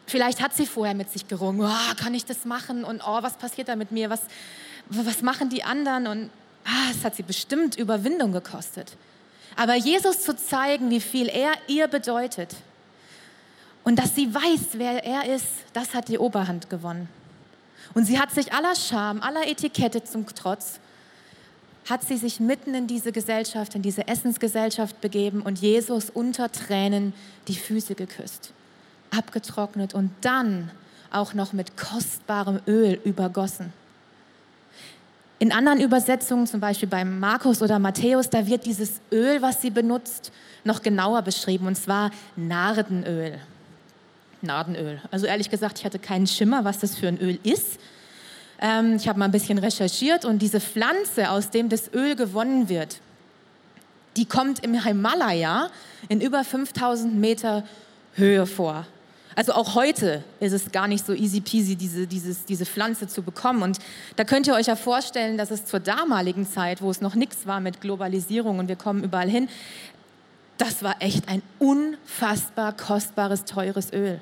Vielleicht 0.06 0.42
hat 0.42 0.54
sie 0.54 0.66
vorher 0.66 0.94
mit 0.94 1.10
sich 1.10 1.28
gerungen, 1.28 1.60
oh, 1.62 1.94
kann 1.96 2.14
ich 2.14 2.24
das 2.24 2.44
machen 2.44 2.82
und 2.82 3.02
oh, 3.06 3.22
was 3.22 3.34
passiert 3.34 3.68
da 3.68 3.76
mit 3.76 3.92
mir, 3.92 4.10
was, 4.10 4.22
was 4.88 5.22
machen 5.22 5.50
die 5.50 5.62
anderen 5.62 6.06
und 6.08 6.30
ah, 6.64 6.90
es 6.90 7.04
hat 7.04 7.14
sie 7.14 7.22
bestimmt 7.22 7.76
Überwindung 7.76 8.32
gekostet. 8.32 8.96
Aber 9.56 9.74
Jesus 9.74 10.22
zu 10.22 10.34
zeigen, 10.34 10.90
wie 10.90 11.00
viel 11.00 11.28
er 11.28 11.52
ihr 11.68 11.86
bedeutet 11.86 12.56
und 13.84 13.98
dass 13.98 14.14
sie 14.14 14.34
weiß, 14.34 14.70
wer 14.72 15.04
er 15.04 15.32
ist, 15.32 15.46
das 15.72 15.94
hat 15.94 16.08
die 16.08 16.18
Oberhand 16.18 16.68
gewonnen. 16.70 17.08
Und 17.94 18.04
sie 18.04 18.18
hat 18.18 18.30
sich 18.30 18.52
aller 18.52 18.74
Scham, 18.74 19.20
aller 19.22 19.46
Etikette 19.46 20.04
zum 20.04 20.26
Trotz 20.26 20.80
hat 21.88 22.04
sie 22.04 22.16
sich 22.16 22.40
mitten 22.40 22.74
in 22.74 22.86
diese 22.86 23.12
Gesellschaft, 23.12 23.74
in 23.74 23.82
diese 23.82 24.06
Essensgesellschaft 24.06 25.00
begeben 25.00 25.42
und 25.42 25.60
Jesus 25.60 26.10
unter 26.10 26.50
Tränen 26.52 27.12
die 27.48 27.56
Füße 27.56 27.94
geküsst, 27.94 28.52
abgetrocknet 29.10 29.94
und 29.94 30.10
dann 30.20 30.70
auch 31.10 31.34
noch 31.34 31.52
mit 31.52 31.76
kostbarem 31.76 32.60
Öl 32.66 33.00
übergossen. 33.04 33.72
In 35.38 35.52
anderen 35.52 35.80
Übersetzungen, 35.80 36.46
zum 36.46 36.60
Beispiel 36.60 36.88
beim 36.88 37.18
Markus 37.18 37.62
oder 37.62 37.78
Matthäus, 37.78 38.28
da 38.28 38.46
wird 38.46 38.66
dieses 38.66 39.00
Öl, 39.10 39.40
was 39.40 39.62
sie 39.62 39.70
benutzt, 39.70 40.32
noch 40.64 40.82
genauer 40.82 41.22
beschrieben, 41.22 41.66
und 41.66 41.76
zwar 41.76 42.10
Nardenöl. 42.36 43.38
Nardenöl. 44.42 45.00
Also 45.10 45.24
ehrlich 45.24 45.48
gesagt, 45.48 45.78
ich 45.78 45.84
hatte 45.84 45.98
keinen 45.98 46.26
Schimmer, 46.26 46.64
was 46.64 46.80
das 46.80 46.96
für 46.96 47.08
ein 47.08 47.18
Öl 47.18 47.38
ist. 47.42 47.80
Ähm, 48.60 48.96
ich 48.96 49.08
habe 49.08 49.18
mal 49.18 49.24
ein 49.24 49.32
bisschen 49.32 49.58
recherchiert 49.58 50.24
und 50.24 50.40
diese 50.40 50.60
Pflanze, 50.60 51.30
aus 51.30 51.50
dem 51.50 51.68
das 51.68 51.92
Öl 51.94 52.14
gewonnen 52.14 52.68
wird, 52.68 53.00
die 54.16 54.26
kommt 54.26 54.62
im 54.62 54.82
Himalaya 54.82 55.70
in 56.08 56.20
über 56.20 56.44
5000 56.44 57.14
Meter 57.14 57.64
Höhe 58.14 58.46
vor. 58.46 58.86
Also 59.36 59.52
auch 59.52 59.74
heute 59.76 60.24
ist 60.40 60.52
es 60.52 60.72
gar 60.72 60.88
nicht 60.88 61.06
so 61.06 61.14
easy 61.14 61.40
peasy, 61.40 61.76
diese, 61.76 62.06
dieses, 62.06 62.44
diese 62.44 62.66
Pflanze 62.66 63.06
zu 63.06 63.22
bekommen. 63.22 63.62
Und 63.62 63.78
da 64.16 64.24
könnt 64.24 64.46
ihr 64.46 64.54
euch 64.54 64.66
ja 64.66 64.76
vorstellen, 64.76 65.38
dass 65.38 65.50
es 65.50 65.64
zur 65.64 65.80
damaligen 65.80 66.46
Zeit, 66.46 66.82
wo 66.82 66.90
es 66.90 67.00
noch 67.00 67.14
nichts 67.14 67.46
war 67.46 67.60
mit 67.60 67.80
Globalisierung 67.80 68.58
und 68.58 68.68
wir 68.68 68.76
kommen 68.76 69.04
überall 69.04 69.30
hin, 69.30 69.48
das 70.58 70.82
war 70.82 70.96
echt 70.98 71.28
ein 71.28 71.40
unfassbar 71.58 72.76
kostbares, 72.76 73.44
teures 73.44 73.92
Öl 73.92 74.20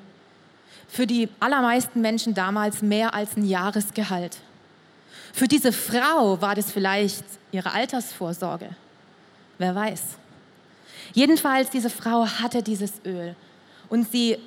für 0.89 1.07
die 1.07 1.29
allermeisten 1.39 2.01
Menschen 2.01 2.35
damals 2.35 2.83
mehr 2.83 3.15
als 3.15 3.37
ein 3.37 3.45
Jahresgehalt. 3.45 4.39
Für 5.33 5.47
diese 5.47 5.73
Frau 5.73 6.41
war 6.41 6.55
das 6.55 6.73
vielleicht 6.73 7.25
ihre 7.53 7.73
Altersvorsorge. 7.73 8.71
Wer 9.59 9.75
weiß. 9.75 10.03
Jedenfalls, 11.13 11.71
diese 11.71 11.91
Frau 11.91 12.27
hatte 12.27 12.63
dieses 12.63 13.05
Öl 13.05 13.37
und 13.89 14.11
sie 14.11 14.39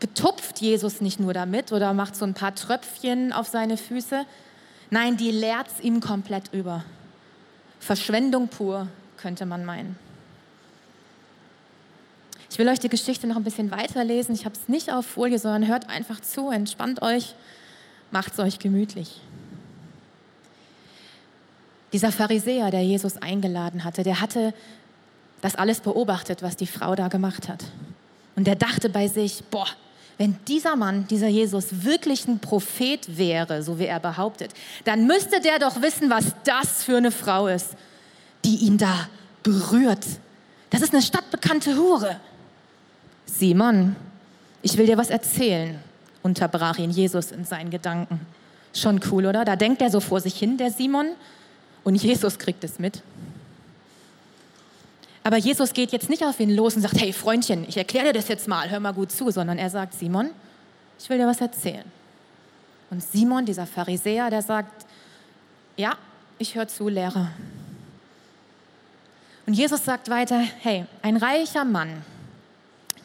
betupft 0.00 0.60
Jesus 0.60 1.00
nicht 1.00 1.20
nur 1.20 1.32
damit 1.32 1.72
oder 1.72 1.94
macht 1.94 2.16
so 2.16 2.24
ein 2.24 2.34
paar 2.34 2.54
Tröpfchen 2.54 3.32
auf 3.32 3.48
seine 3.48 3.76
Füße. 3.76 4.26
Nein, 4.90 5.16
die 5.16 5.30
leert 5.30 5.68
es 5.68 5.80
ihm 5.80 6.00
komplett 6.00 6.52
über. 6.52 6.84
Verschwendung 7.80 8.48
pur, 8.48 8.88
könnte 9.16 9.46
man 9.46 9.64
meinen. 9.64 9.98
Ich 12.54 12.58
will 12.60 12.68
euch 12.68 12.78
die 12.78 12.88
Geschichte 12.88 13.26
noch 13.26 13.34
ein 13.34 13.42
bisschen 13.42 13.72
weiterlesen. 13.72 14.32
Ich 14.32 14.44
habe 14.44 14.54
es 14.54 14.68
nicht 14.68 14.92
auf 14.92 15.04
Folie, 15.04 15.40
sondern 15.40 15.66
hört 15.66 15.88
einfach 15.90 16.20
zu, 16.20 16.50
entspannt 16.50 17.02
euch, 17.02 17.34
macht 18.12 18.34
es 18.34 18.38
euch 18.38 18.60
gemütlich. 18.60 19.20
Dieser 21.92 22.12
Pharisäer, 22.12 22.70
der 22.70 22.84
Jesus 22.84 23.16
eingeladen 23.16 23.82
hatte, 23.82 24.04
der 24.04 24.20
hatte 24.20 24.54
das 25.42 25.56
alles 25.56 25.80
beobachtet, 25.80 26.44
was 26.44 26.54
die 26.54 26.68
Frau 26.68 26.94
da 26.94 27.08
gemacht 27.08 27.48
hat. 27.48 27.64
Und 28.36 28.46
der 28.46 28.54
dachte 28.54 28.88
bei 28.88 29.08
sich, 29.08 29.42
boah, 29.50 29.66
wenn 30.16 30.36
dieser 30.46 30.76
Mann, 30.76 31.08
dieser 31.08 31.26
Jesus 31.26 31.82
wirklich 31.82 32.28
ein 32.28 32.38
Prophet 32.38 33.18
wäre, 33.18 33.64
so 33.64 33.80
wie 33.80 33.86
er 33.86 33.98
behauptet, 33.98 34.52
dann 34.84 35.08
müsste 35.08 35.40
der 35.40 35.58
doch 35.58 35.82
wissen, 35.82 36.08
was 36.08 36.26
das 36.44 36.84
für 36.84 36.98
eine 36.98 37.10
Frau 37.10 37.48
ist, 37.48 37.70
die 38.44 38.58
ihn 38.58 38.78
da 38.78 39.08
berührt. 39.42 40.06
Das 40.70 40.82
ist 40.82 40.92
eine 40.92 41.02
stadtbekannte 41.02 41.74
Hure. 41.76 42.20
Simon, 43.26 43.96
ich 44.62 44.76
will 44.76 44.86
dir 44.86 44.98
was 44.98 45.10
erzählen, 45.10 45.78
unterbrach 46.22 46.78
ihn 46.78 46.90
Jesus 46.90 47.32
in 47.32 47.44
seinen 47.44 47.70
Gedanken. 47.70 48.20
Schon 48.72 49.00
cool, 49.10 49.26
oder? 49.26 49.44
Da 49.44 49.56
denkt 49.56 49.82
er 49.82 49.90
so 49.90 50.00
vor 50.00 50.20
sich 50.20 50.36
hin, 50.36 50.56
der 50.56 50.70
Simon, 50.70 51.08
und 51.84 51.96
Jesus 51.96 52.38
kriegt 52.38 52.64
es 52.64 52.78
mit. 52.78 53.02
Aber 55.22 55.36
Jesus 55.36 55.72
geht 55.72 55.92
jetzt 55.92 56.10
nicht 56.10 56.24
auf 56.24 56.38
ihn 56.40 56.50
los 56.50 56.76
und 56.76 56.82
sagt, 56.82 57.00
hey 57.00 57.12
Freundchen, 57.12 57.64
ich 57.68 57.76
erkläre 57.76 58.06
dir 58.06 58.12
das 58.14 58.28
jetzt 58.28 58.48
mal, 58.48 58.70
hör 58.70 58.80
mal 58.80 58.92
gut 58.92 59.10
zu, 59.10 59.30
sondern 59.30 59.58
er 59.58 59.70
sagt, 59.70 59.94
Simon, 59.94 60.30
ich 60.98 61.08
will 61.08 61.18
dir 61.18 61.26
was 61.26 61.40
erzählen. 61.40 61.84
Und 62.90 63.02
Simon, 63.02 63.46
dieser 63.46 63.66
Pharisäer, 63.66 64.30
der 64.30 64.42
sagt, 64.42 64.86
ja, 65.76 65.94
ich 66.38 66.54
höre 66.54 66.68
zu, 66.68 66.88
Lehrer. 66.88 67.30
Und 69.46 69.54
Jesus 69.54 69.84
sagt 69.84 70.08
weiter, 70.10 70.40
hey, 70.60 70.84
ein 71.02 71.16
reicher 71.16 71.64
Mann, 71.64 72.02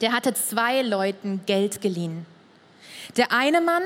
der 0.02 0.12
hatte 0.12 0.34
zwei 0.34 0.82
Leuten 0.82 1.42
Geld 1.46 1.82
geliehen. 1.82 2.26
Der 3.18 3.32
eine 3.32 3.62
Mann, 3.62 3.84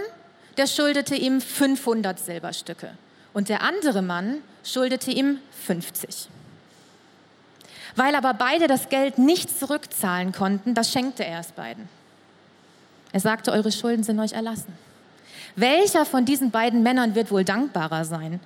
der 0.58 0.68
schuldete 0.68 1.16
ihm 1.16 1.42
500 1.42 2.20
Silberstücke 2.20 2.92
und 3.34 3.50
der 3.50 3.62
andere 3.62 4.02
Mann 4.02 4.38
schuldete 4.64 5.12
ihm 5.12 5.40
50. 5.66 6.30
Weil 7.96 8.16
aber 8.16 8.34
beide 8.34 8.68
das 8.68 8.90
Geld 8.90 9.18
nicht 9.18 9.58
zurückzahlen 9.58 10.32
konnten, 10.32 10.74
das 10.74 10.92
schenkte 10.92 11.26
er 11.26 11.40
es 11.40 11.52
beiden. 11.52 11.88
Er 13.12 13.20
sagte, 13.20 13.52
eure 13.52 13.72
Schulden 13.72 14.04
sind 14.04 14.20
euch 14.20 14.34
erlassen. 14.34 14.74
Welcher 15.56 16.06
von 16.06 16.26
diesen 16.26 16.50
beiden 16.50 16.82
Männern 16.82 17.14
wird 17.14 17.30
wohl 17.30 17.44
dankbarer 17.44 18.06
sein? 18.06 18.40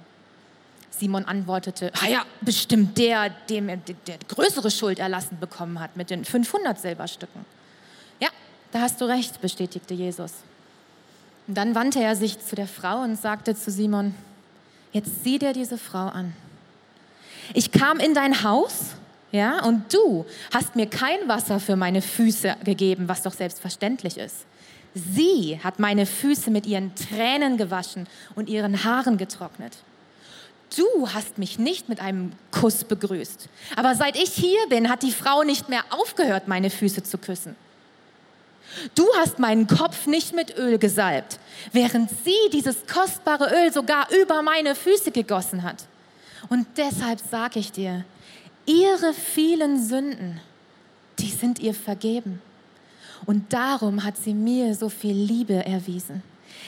Simon 0.89 1.25
antwortete, 1.25 1.91
ah 2.01 2.07
ja, 2.07 2.23
bestimmt 2.41 2.97
der, 2.97 3.29
dem 3.49 3.69
er 3.69 3.77
der 3.77 4.17
größere 4.27 4.71
Schuld 4.71 4.99
erlassen 4.99 5.39
bekommen 5.39 5.79
hat 5.79 5.95
mit 5.95 6.09
den 6.09 6.25
500 6.25 6.79
Silberstücken. 6.79 7.45
Da 8.71 8.81
hast 8.81 8.99
du 9.01 9.05
recht, 9.05 9.41
bestätigte 9.41 9.93
Jesus. 9.93 10.33
Und 11.47 11.55
dann 11.55 11.75
wandte 11.75 12.01
er 12.01 12.15
sich 12.15 12.39
zu 12.39 12.55
der 12.55 12.67
Frau 12.67 13.01
und 13.01 13.15
sagte 13.15 13.55
zu 13.55 13.71
Simon, 13.71 14.13
jetzt 14.91 15.23
sieh 15.23 15.39
dir 15.39 15.53
diese 15.53 15.77
Frau 15.77 16.07
an. 16.07 16.33
Ich 17.53 17.71
kam 17.71 17.99
in 17.99 18.13
dein 18.13 18.43
Haus, 18.43 18.95
ja, 19.31 19.63
und 19.63 19.93
du 19.93 20.25
hast 20.53 20.75
mir 20.75 20.87
kein 20.87 21.27
Wasser 21.27 21.59
für 21.59 21.75
meine 21.75 22.01
Füße 22.01 22.57
gegeben, 22.63 23.07
was 23.07 23.23
doch 23.23 23.33
selbstverständlich 23.33 24.17
ist. 24.17 24.45
Sie 24.93 25.59
hat 25.63 25.79
meine 25.79 26.05
Füße 26.05 26.49
mit 26.49 26.65
ihren 26.65 26.93
Tränen 26.95 27.57
gewaschen 27.57 28.07
und 28.35 28.49
ihren 28.49 28.83
Haaren 28.83 29.17
getrocknet. 29.17 29.77
Du 30.75 31.09
hast 31.13 31.37
mich 31.37 31.59
nicht 31.59 31.87
mit 31.87 32.01
einem 32.01 32.33
Kuss 32.51 32.83
begrüßt. 32.83 33.47
Aber 33.75 33.95
seit 33.95 34.17
ich 34.17 34.33
hier 34.33 34.59
bin, 34.69 34.89
hat 34.89 35.03
die 35.03 35.11
Frau 35.11 35.43
nicht 35.43 35.69
mehr 35.69 35.83
aufgehört, 35.91 36.47
meine 36.47 36.69
Füße 36.69 37.03
zu 37.03 37.17
küssen. 37.17 37.55
Du 38.95 39.05
hast 39.17 39.39
meinen 39.39 39.67
Kopf 39.67 40.07
nicht 40.07 40.33
mit 40.33 40.57
Öl 40.57 40.77
gesalbt, 40.77 41.39
während 41.71 42.09
sie 42.23 42.49
dieses 42.51 42.85
kostbare 42.85 43.49
Öl 43.53 43.71
sogar 43.71 44.07
über 44.11 44.41
meine 44.41 44.75
Füße 44.75 45.11
gegossen 45.11 45.63
hat. 45.63 45.85
Und 46.49 46.67
deshalb 46.77 47.19
sage 47.19 47.59
ich 47.59 47.71
dir, 47.71 48.05
ihre 48.65 49.13
vielen 49.13 49.83
Sünden, 49.83 50.39
die 51.19 51.31
sind 51.31 51.59
ihr 51.59 51.73
vergeben. 51.73 52.41
Und 53.25 53.51
darum 53.51 54.03
hat 54.03 54.17
sie 54.17 54.33
mir 54.33 54.75
so 54.75 54.89
viel 54.89 55.15
Liebe 55.15 55.65
erwiesen. 55.65 56.21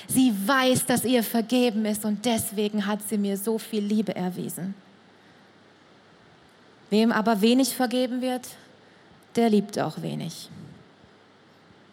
Sie 0.08 0.34
weiß, 0.46 0.86
dass 0.86 1.06
ihr 1.06 1.24
vergeben 1.24 1.86
ist 1.86 2.06
und 2.06 2.26
deswegen 2.26 2.86
hat 2.86 3.00
sie 3.08 3.18
mir 3.18 3.38
so 3.38 3.58
viel 3.58 3.84
Liebe 3.84 4.16
erwiesen. 4.16 4.74
Wem 6.90 7.12
aber 7.12 7.42
wenig 7.42 7.76
vergeben 7.76 8.22
wird, 8.22 8.48
der 9.36 9.50
liebt 9.50 9.78
auch 9.78 10.02
wenig. 10.02 10.50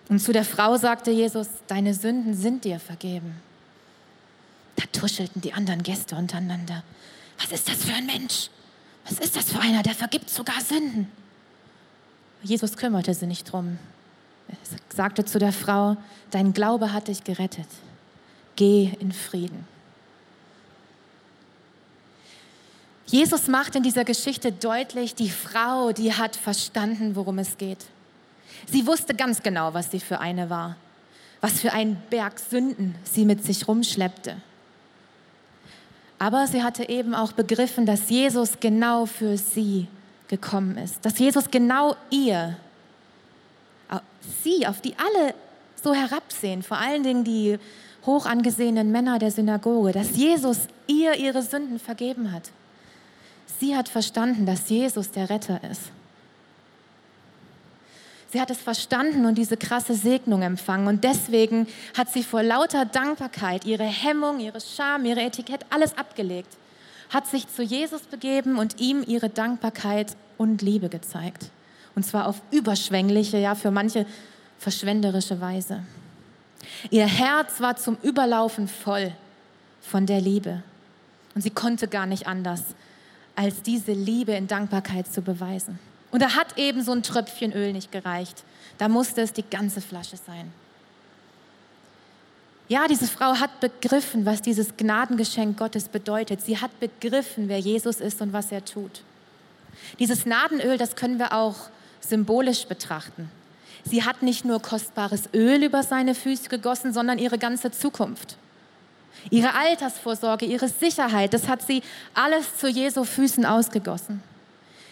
Und 0.08 0.20
zu 0.20 0.32
der 0.32 0.44
Frau 0.44 0.76
sagte 0.76 1.10
Jesus, 1.10 1.48
deine 1.66 1.94
Sünden 1.94 2.34
sind 2.34 2.64
dir 2.64 2.78
vergeben. 2.78 3.40
Da 4.76 4.84
tuschelten 4.92 5.40
die 5.40 5.52
anderen 5.52 5.82
Gäste 5.82 6.14
untereinander. 6.16 6.84
Was 7.38 7.50
ist 7.50 7.68
das 7.68 7.84
für 7.84 7.94
ein 7.94 8.06
Mensch? 8.06 8.50
Was 9.08 9.18
ist 9.18 9.36
das 9.36 9.50
für 9.50 9.60
einer, 9.60 9.82
der 9.82 9.94
vergibt 9.94 10.30
sogar 10.30 10.60
Sünden? 10.60 11.10
Jesus 12.42 12.76
kümmerte 12.76 13.12
sich 13.14 13.26
nicht 13.26 13.50
drum. 13.50 13.78
Er 14.48 14.56
sagte 14.94 15.24
zu 15.24 15.38
der 15.38 15.52
Frau, 15.52 15.96
dein 16.30 16.52
Glaube 16.52 16.92
hat 16.92 17.08
dich 17.08 17.24
gerettet. 17.24 17.66
Geh 18.54 18.92
in 19.00 19.12
Frieden. 19.12 19.66
Jesus 23.06 23.46
macht 23.46 23.76
in 23.76 23.82
dieser 23.82 24.04
Geschichte 24.04 24.50
deutlich, 24.50 25.14
die 25.14 25.30
Frau, 25.30 25.92
die 25.92 26.12
hat 26.12 26.34
verstanden, 26.34 27.14
worum 27.14 27.38
es 27.38 27.56
geht. 27.56 27.86
Sie 28.66 28.86
wusste 28.86 29.14
ganz 29.14 29.42
genau, 29.42 29.74
was 29.74 29.90
sie 29.90 30.00
für 30.00 30.18
eine 30.20 30.50
war. 30.50 30.76
was 31.40 31.60
für 31.60 31.72
ein 31.72 31.96
Berg 32.10 32.40
Sünden 32.40 32.94
sie 33.04 33.24
mit 33.24 33.44
sich 33.44 33.68
rumschleppte. 33.68 34.36
Aber 36.18 36.46
sie 36.46 36.62
hatte 36.62 36.88
eben 36.88 37.14
auch 37.14 37.32
begriffen, 37.32 37.84
dass 37.86 38.08
Jesus 38.08 38.58
genau 38.58 39.06
für 39.06 39.36
sie 39.36 39.86
gekommen 40.28 40.76
ist, 40.78 41.04
dass 41.04 41.18
Jesus 41.18 41.50
genau 41.50 41.94
ihr, 42.10 42.56
sie, 44.42 44.66
auf 44.66 44.80
die 44.80 44.94
alle 44.98 45.34
so 45.80 45.94
herabsehen, 45.94 46.62
vor 46.62 46.78
allen 46.78 47.02
Dingen 47.02 47.22
die 47.22 47.58
hoch 48.04 48.26
angesehenen 48.26 48.90
Männer 48.90 49.18
der 49.18 49.30
Synagoge, 49.30 49.92
dass 49.92 50.16
Jesus 50.16 50.68
ihr 50.86 51.14
ihre 51.14 51.42
Sünden 51.42 51.78
vergeben 51.78 52.32
hat. 52.32 52.50
Sie 53.60 53.76
hat 53.76 53.88
verstanden, 53.88 54.46
dass 54.46 54.68
Jesus 54.68 55.10
der 55.10 55.30
Retter 55.30 55.60
ist. 55.70 55.92
Sie 58.32 58.40
hat 58.40 58.50
es 58.50 58.58
verstanden 58.58 59.24
und 59.24 59.36
diese 59.38 59.56
krasse 59.56 59.94
Segnung 59.94 60.42
empfangen. 60.42 60.88
Und 60.88 61.04
deswegen 61.04 61.68
hat 61.96 62.12
sie 62.12 62.24
vor 62.24 62.42
lauter 62.42 62.84
Dankbarkeit 62.84 63.64
ihre 63.64 63.84
Hemmung, 63.84 64.40
ihre 64.40 64.60
Scham, 64.60 65.04
ihre 65.04 65.20
Etikett, 65.20 65.64
alles 65.70 65.96
abgelegt. 65.96 66.56
Hat 67.10 67.26
sich 67.28 67.46
zu 67.48 67.62
Jesus 67.62 68.02
begeben 68.02 68.58
und 68.58 68.80
ihm 68.80 69.04
ihre 69.06 69.28
Dankbarkeit 69.28 70.16
und 70.38 70.60
Liebe 70.60 70.88
gezeigt. 70.88 71.50
Und 71.94 72.04
zwar 72.04 72.26
auf 72.26 72.42
überschwängliche, 72.50 73.38
ja, 73.38 73.54
für 73.54 73.70
manche 73.70 74.06
verschwenderische 74.58 75.40
Weise. 75.40 75.82
Ihr 76.90 77.06
Herz 77.06 77.60
war 77.60 77.76
zum 77.76 77.96
Überlaufen 78.02 78.66
voll 78.68 79.12
von 79.80 80.04
der 80.04 80.20
Liebe. 80.20 80.62
Und 81.34 81.42
sie 81.42 81.50
konnte 81.50 81.86
gar 81.86 82.06
nicht 82.06 82.26
anders, 82.26 82.62
als 83.36 83.62
diese 83.62 83.92
Liebe 83.92 84.32
in 84.32 84.46
Dankbarkeit 84.46 85.12
zu 85.12 85.22
beweisen. 85.22 85.78
Und 86.16 86.22
da 86.22 86.34
hat 86.34 86.56
eben 86.56 86.82
so 86.82 86.92
ein 86.92 87.02
Tröpfchen 87.02 87.52
Öl 87.52 87.74
nicht 87.74 87.92
gereicht. 87.92 88.44
Da 88.78 88.88
musste 88.88 89.20
es 89.20 89.34
die 89.34 89.42
ganze 89.42 89.82
Flasche 89.82 90.16
sein. 90.16 90.50
Ja, 92.68 92.88
diese 92.88 93.06
Frau 93.06 93.34
hat 93.38 93.60
begriffen, 93.60 94.24
was 94.24 94.40
dieses 94.40 94.78
Gnadengeschenk 94.78 95.58
Gottes 95.58 95.88
bedeutet. 95.88 96.40
Sie 96.40 96.58
hat 96.58 96.70
begriffen, 96.80 97.50
wer 97.50 97.58
Jesus 97.58 97.96
ist 97.96 98.22
und 98.22 98.32
was 98.32 98.50
er 98.50 98.64
tut. 98.64 99.02
Dieses 99.98 100.24
Nadenöl, 100.24 100.78
das 100.78 100.96
können 100.96 101.18
wir 101.18 101.34
auch 101.34 101.68
symbolisch 102.00 102.64
betrachten. 102.64 103.30
Sie 103.84 104.02
hat 104.02 104.22
nicht 104.22 104.46
nur 104.46 104.62
kostbares 104.62 105.28
Öl 105.34 105.64
über 105.64 105.82
seine 105.82 106.14
Füße 106.14 106.48
gegossen, 106.48 106.94
sondern 106.94 107.18
ihre 107.18 107.36
ganze 107.36 107.72
Zukunft. 107.72 108.38
Ihre 109.28 109.54
Altersvorsorge, 109.54 110.46
ihre 110.46 110.68
Sicherheit, 110.68 111.34
das 111.34 111.46
hat 111.46 111.60
sie 111.60 111.82
alles 112.14 112.56
zu 112.56 112.68
Jesu 112.68 113.04
Füßen 113.04 113.44
ausgegossen 113.44 114.22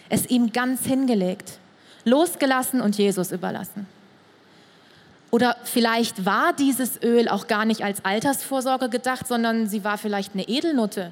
es 0.09 0.27
ihm 0.27 0.51
ganz 0.51 0.85
hingelegt, 0.85 1.59
losgelassen 2.03 2.81
und 2.81 2.97
Jesus 2.97 3.31
überlassen. 3.31 3.87
Oder 5.31 5.57
vielleicht 5.63 6.25
war 6.25 6.53
dieses 6.53 7.01
Öl 7.01 7.27
auch 7.27 7.47
gar 7.47 7.65
nicht 7.65 7.83
als 7.83 8.05
Altersvorsorge 8.05 8.89
gedacht, 8.89 9.27
sondern 9.27 9.67
sie 9.67 9.83
war 9.83 9.97
vielleicht 9.97 10.33
eine 10.33 10.47
Edelnutte 10.47 11.11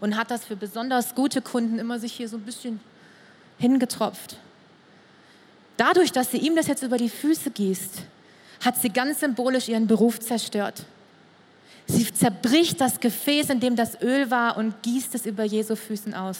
und 0.00 0.16
hat 0.16 0.30
das 0.30 0.44
für 0.44 0.54
besonders 0.54 1.14
gute 1.14 1.40
Kunden 1.40 1.78
immer 1.78 1.98
sich 1.98 2.12
hier 2.12 2.28
so 2.28 2.36
ein 2.36 2.42
bisschen 2.42 2.78
hingetropft. 3.58 4.36
Dadurch, 5.76 6.12
dass 6.12 6.30
sie 6.30 6.36
ihm 6.38 6.54
das 6.54 6.66
jetzt 6.68 6.82
über 6.82 6.98
die 6.98 7.08
Füße 7.08 7.50
gießt, 7.50 8.02
hat 8.64 8.76
sie 8.76 8.90
ganz 8.90 9.20
symbolisch 9.20 9.68
ihren 9.68 9.86
Beruf 9.86 10.20
zerstört. 10.20 10.84
Sie 11.86 12.12
zerbricht 12.12 12.80
das 12.80 13.00
Gefäß, 13.00 13.50
in 13.50 13.60
dem 13.60 13.76
das 13.76 14.00
Öl 14.00 14.30
war 14.30 14.56
und 14.56 14.82
gießt 14.82 15.14
es 15.14 15.26
über 15.26 15.44
Jesu 15.44 15.74
Füßen 15.76 16.14
aus. 16.14 16.38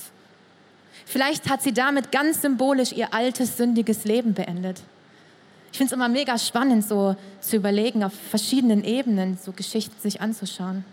Vielleicht 1.06 1.48
hat 1.50 1.62
sie 1.62 1.72
damit 1.72 2.12
ganz 2.12 2.42
symbolisch 2.42 2.92
ihr 2.92 3.12
altes, 3.12 3.56
sündiges 3.56 4.04
Leben 4.04 4.34
beendet. 4.34 4.82
Ich 5.72 5.78
finde 5.78 5.92
es 5.92 5.96
immer 5.96 6.08
mega 6.08 6.38
spannend, 6.38 6.86
so 6.86 7.16
zu 7.40 7.56
überlegen, 7.56 8.04
auf 8.04 8.12
verschiedenen 8.30 8.84
Ebenen 8.84 9.38
so 9.42 9.52
Geschichten 9.52 10.00
sich 10.00 10.20
anzuschauen. 10.20 10.84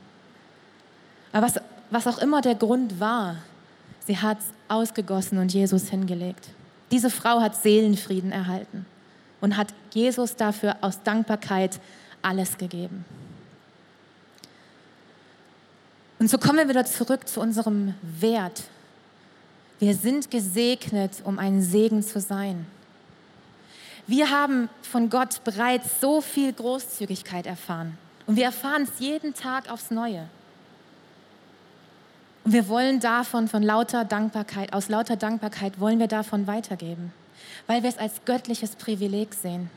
Aber 1.32 1.46
was, 1.46 1.56
was 1.92 2.08
auch 2.08 2.18
immer 2.18 2.42
der 2.42 2.56
Grund 2.56 3.00
war, 3.00 3.38
sie 4.08 4.18
hat 4.18 4.40
es 4.40 4.46
ausgegossen 4.68 5.38
und 5.38 5.54
Jesus 5.54 5.90
hingelegt. 5.90 6.50
Diese 6.92 7.10
Frau 7.10 7.42
hat 7.42 7.56
Seelenfrieden 7.56 8.32
erhalten 8.32 8.86
und 9.40 9.56
hat 9.56 9.68
Jesus 9.94 10.36
dafür 10.36 10.78
aus 10.82 11.04
Dankbarkeit 11.04 11.80
alles 12.22 12.58
gegeben. 12.58 13.06
Und 16.20 16.30
so 16.30 16.38
kommen 16.38 16.58
wir 16.58 16.70
wieder 16.70 16.86
zurück 16.86 17.28
zu 17.28 17.40
unserem 17.40 17.96
Wert, 18.02 18.64
wir 19.82 19.96
sind 19.96 20.30
gesegnet, 20.30 21.24
um 21.24 21.40
ein 21.40 21.64
Segen 21.64 22.04
zu 22.04 22.20
sein. 22.20 22.68
Wir 24.06 24.30
haben 24.30 24.70
von 24.84 25.10
Gott 25.10 25.44
bereits 25.44 26.00
so 26.00 26.22
viel 26.22 26.54
Großzügigkeit 26.54 27.48
erfahren. 27.48 27.98
Und 28.28 28.36
wir 28.36 28.44
erfahren 28.44 28.84
es 28.84 29.00
jeden 29.00 29.34
Tag 29.34 29.72
aufs 29.72 29.90
Neue. 29.90 30.30
Und 32.44 32.54
wir 32.54 32.68
wollen 32.68 33.00
davon, 33.00 33.48
von 33.48 33.64
lauter 33.64 34.06
Dankbarkeit, 34.06 34.72
aus 34.72 34.88
lauter 34.88 35.16
Dankbarkeit 35.16 35.80
wollen 35.80 35.98
wir 35.98 36.08
davon 36.08 36.46
weitergeben, 36.46 37.12
weil 37.66 37.82
wir 37.82 37.90
es 37.90 37.98
als 37.98 38.24
göttliches 38.24 38.76
Privileg 38.76 39.34
sehen. 39.34 39.72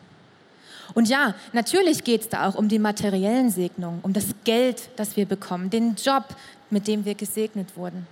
Und 0.92 1.08
ja, 1.08 1.34
natürlich 1.54 2.04
geht 2.04 2.20
es 2.20 2.28
da 2.28 2.46
auch 2.46 2.56
um 2.56 2.68
die 2.68 2.78
materiellen 2.78 3.48
Segnungen, 3.48 4.00
um 4.02 4.12
das 4.12 4.26
Geld, 4.44 4.90
das 4.96 5.16
wir 5.16 5.24
bekommen, 5.24 5.70
den 5.70 5.94
Job, 5.94 6.24
mit 6.68 6.88
dem 6.88 7.06
wir 7.06 7.14
gesegnet 7.14 7.74
wurden. 7.74 8.06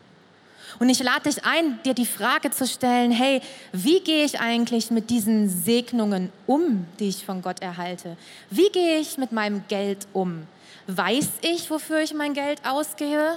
Und 0.78 0.88
ich 0.88 1.02
lade 1.02 1.28
dich 1.30 1.44
ein, 1.44 1.80
dir 1.84 1.94
die 1.94 2.06
Frage 2.06 2.50
zu 2.50 2.66
stellen, 2.66 3.10
hey, 3.10 3.40
wie 3.72 4.00
gehe 4.00 4.24
ich 4.24 4.40
eigentlich 4.40 4.90
mit 4.90 5.10
diesen 5.10 5.48
Segnungen 5.48 6.30
um, 6.46 6.86
die 6.98 7.08
ich 7.08 7.24
von 7.24 7.42
Gott 7.42 7.60
erhalte? 7.60 8.16
Wie 8.50 8.68
gehe 8.70 8.98
ich 8.98 9.18
mit 9.18 9.32
meinem 9.32 9.64
Geld 9.68 10.06
um? 10.12 10.46
Weiß 10.86 11.28
ich, 11.42 11.70
wofür 11.70 12.00
ich 12.00 12.14
mein 12.14 12.34
Geld 12.34 12.60
ausgehe? 12.64 13.36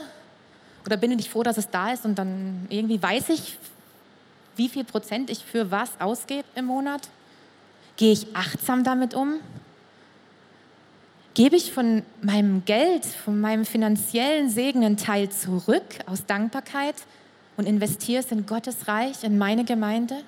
Oder 0.86 0.98
bin 0.98 1.18
ich 1.18 1.30
froh, 1.30 1.44
dass 1.44 1.58
es 1.58 1.70
da 1.70 1.92
ist 1.92 2.06
und 2.06 2.16
dann 2.16 2.68
irgendwie 2.70 3.02
weiß 3.02 3.30
ich, 3.30 3.58
wie 4.56 4.70
viel 4.70 4.84
Prozent 4.84 5.30
ich 5.30 5.44
für 5.44 5.72
was 5.72 6.00
ausgebe 6.00 6.46
im 6.56 6.66
Monat? 6.66 7.10
Gehe 7.98 8.12
ich 8.12 8.36
achtsam 8.36 8.84
damit 8.84 9.14
um? 9.14 9.40
Gebe 11.34 11.58
ich 11.58 11.74
von 11.74 12.04
meinem 12.22 12.64
Geld, 12.64 13.06
von 13.06 13.42
meinem 13.42 13.66
finanziellen 13.66 14.50
Segen 14.50 14.86
einen 14.86 14.96
Teil 14.96 15.30
zurück 15.30 15.84
aus 16.06 16.26
Dankbarkeit? 16.26 16.96
Und 17.58 17.68
investierst 17.68 18.32
in 18.32 18.46
Gottes 18.46 18.88
Reich, 18.88 19.24
in 19.24 19.38
meine 19.38 19.66
Gemeinde? 19.66 20.24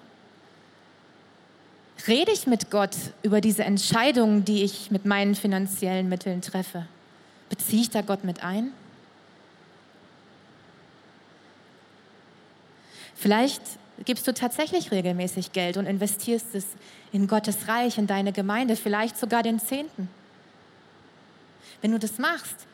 Rede 2.08 2.32
ich 2.32 2.48
mit 2.48 2.70
Gott 2.70 2.96
über 3.24 3.42
diese 3.42 3.64
Entscheidungen, 3.64 4.46
die 4.46 4.64
ich 4.64 4.92
mit 4.92 5.06
meinen 5.06 5.36
finanziellen 5.36 6.10
Mitteln 6.10 6.42
treffe? 6.42 6.86
Beziehe 7.50 7.82
ich 7.82 7.90
da 7.90 8.02
Gott 8.02 8.24
mit 8.24 8.44
ein? 8.44 8.72
Vielleicht 13.16 13.62
gibst 14.06 14.28
du 14.28 14.34
tatsächlich 14.34 14.92
regelmäßig 14.92 15.52
Geld 15.52 15.78
und 15.78 15.88
investierst 15.88 16.54
es 16.54 16.66
in 17.12 17.28
Gottes 17.28 17.68
Reich, 17.68 17.98
in 17.98 18.06
deine 18.06 18.32
Gemeinde, 18.32 18.76
vielleicht 18.76 19.18
sogar 19.18 19.42
den 19.42 19.60
Zehnten. 19.60 20.08
Wenn 21.82 21.92
du 21.92 22.00
das 22.00 22.20
machst, 22.20 22.68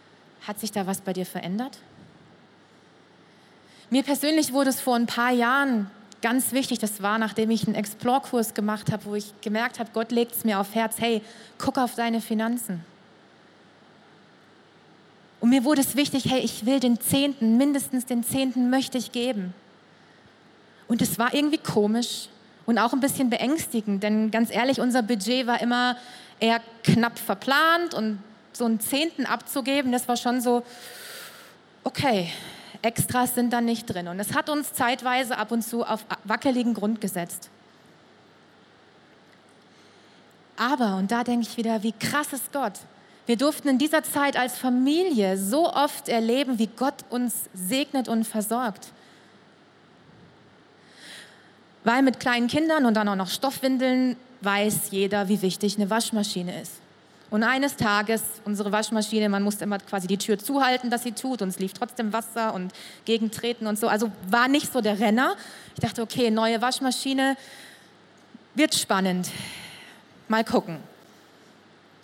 hat 0.46 0.60
sich 0.60 0.72
da 0.72 0.86
was 0.86 1.00
bei 1.02 1.14
dir 1.14 1.26
verändert? 1.26 1.78
Mir 3.94 4.02
persönlich 4.02 4.54
wurde 4.54 4.72
es 4.72 4.82
vor 4.82 4.96
ein 4.96 5.06
paar 5.06 5.30
Jahren 5.30 5.88
ganz 6.24 6.52
wichtig, 6.52 6.80
das 6.80 7.04
war, 7.04 7.20
nachdem 7.20 7.52
ich 7.52 7.68
einen 7.68 7.76
Explore-Kurs 7.76 8.56
gemacht 8.56 8.92
habe, 8.92 9.06
wo 9.06 9.14
ich 9.14 9.40
gemerkt 9.42 9.78
habe, 9.78 9.92
Gott 9.94 10.12
legt 10.12 10.36
es 10.36 10.44
mir 10.44 10.60
auf 10.60 10.74
Herz, 10.74 10.96
hey, 10.98 11.22
guck 11.60 11.78
auf 11.78 11.94
deine 11.94 12.20
Finanzen. 12.20 12.84
Und 15.42 15.52
mir 15.52 15.64
wurde 15.64 15.82
es 15.82 15.96
wichtig, 15.96 16.26
hey, 16.28 16.40
ich 16.40 16.66
will 16.66 16.80
den 16.80 17.00
Zehnten, 17.00 17.56
mindestens 17.58 18.08
den 18.08 18.24
Zehnten 18.24 18.72
möchte 18.72 18.98
ich 18.98 19.12
geben. 19.12 19.54
Und 20.88 21.04
es 21.04 21.20
war 21.20 21.32
irgendwie 21.32 21.60
komisch 21.60 22.30
und 22.66 22.80
auch 22.80 22.94
ein 22.94 23.00
bisschen 23.00 23.30
beängstigend, 23.30 24.02
denn 24.02 24.32
ganz 24.32 24.50
ehrlich, 24.50 24.82
unser 24.82 25.04
Budget 25.04 25.46
war 25.46 25.62
immer 25.62 25.98
eher 26.40 26.62
knapp 26.84 27.20
verplant 27.20 27.94
und 27.94 28.18
so 28.54 28.66
einen 28.66 28.80
Zehnten 28.80 29.28
abzugeben, 29.28 29.92
das 29.92 30.08
war 30.08 30.18
schon 30.18 30.42
so, 30.42 30.64
okay, 31.84 32.32
Extras 32.84 33.34
sind 33.34 33.52
da 33.54 33.62
nicht 33.62 33.86
drin. 33.86 34.08
Und 34.10 34.20
es 34.20 34.36
hat 34.36 34.50
uns 34.50 34.74
zeitweise 34.74 35.38
ab 35.38 35.52
und 35.52 35.64
zu 35.64 35.84
auf 35.84 36.06
wackeligen 36.26 36.74
Grund 36.74 37.02
gesetzt. 37.02 37.50
Aber, 40.58 40.98
und 40.98 41.10
da 41.10 41.24
denke 41.24 41.48
ich 41.50 41.58
wieder, 41.58 41.82
wie 41.82 41.94
krass 41.94 42.34
ist 42.34 42.52
Gott. 42.52 42.74
Wir 43.26 43.38
durften 43.38 43.70
in 43.70 43.78
dieser 43.78 44.04
Zeit 44.04 44.38
als 44.38 44.58
Familie 44.58 45.38
so 45.38 45.72
oft 45.74 46.10
erleben, 46.10 46.60
wie 46.60 46.68
Gott 46.68 47.06
uns 47.10 47.34
segnet 47.54 48.10
und 48.10 48.26
versorgt. 48.26 48.92
Weil 51.86 52.02
mit 52.02 52.20
kleinen 52.20 52.48
Kindern 52.48 52.86
und 52.86 52.96
dann 52.96 53.08
auch 53.08 53.16
noch 53.16 53.30
Stoffwindeln 53.30 54.18
weiß 54.42 54.92
jeder, 54.92 55.30
wie 55.30 55.42
wichtig 55.42 55.78
eine 55.78 55.90
Waschmaschine 55.90 56.62
ist. 56.62 56.83
Und 57.34 57.42
eines 57.42 57.78
Tages, 57.78 58.22
unsere 58.46 58.72
Waschmaschine, 58.72 59.28
man 59.28 59.42
musste 59.42 59.64
immer 59.64 59.80
quasi 59.80 60.06
die 60.06 60.20
Tür 60.20 60.38
zuhalten, 60.38 60.92
dass 60.92 61.02
sie 61.02 61.14
tut, 61.14 61.42
und 61.42 61.50
es 61.50 61.58
lief 61.58 61.74
trotzdem 61.74 62.14
Wasser 62.14 62.54
und 62.54 62.72
gegentreten 63.06 63.66
und 63.66 63.80
so. 63.80 63.88
Also 63.88 64.12
war 64.30 64.48
nicht 64.48 64.72
so 64.72 64.82
der 64.82 65.00
Renner. 65.00 65.36
Ich 65.74 65.80
dachte, 65.80 66.04
okay, 66.04 66.30
neue 66.30 66.62
Waschmaschine 66.62 67.36
wird 68.54 68.76
spannend. 68.76 69.32
Mal 70.28 70.44
gucken. 70.44 70.78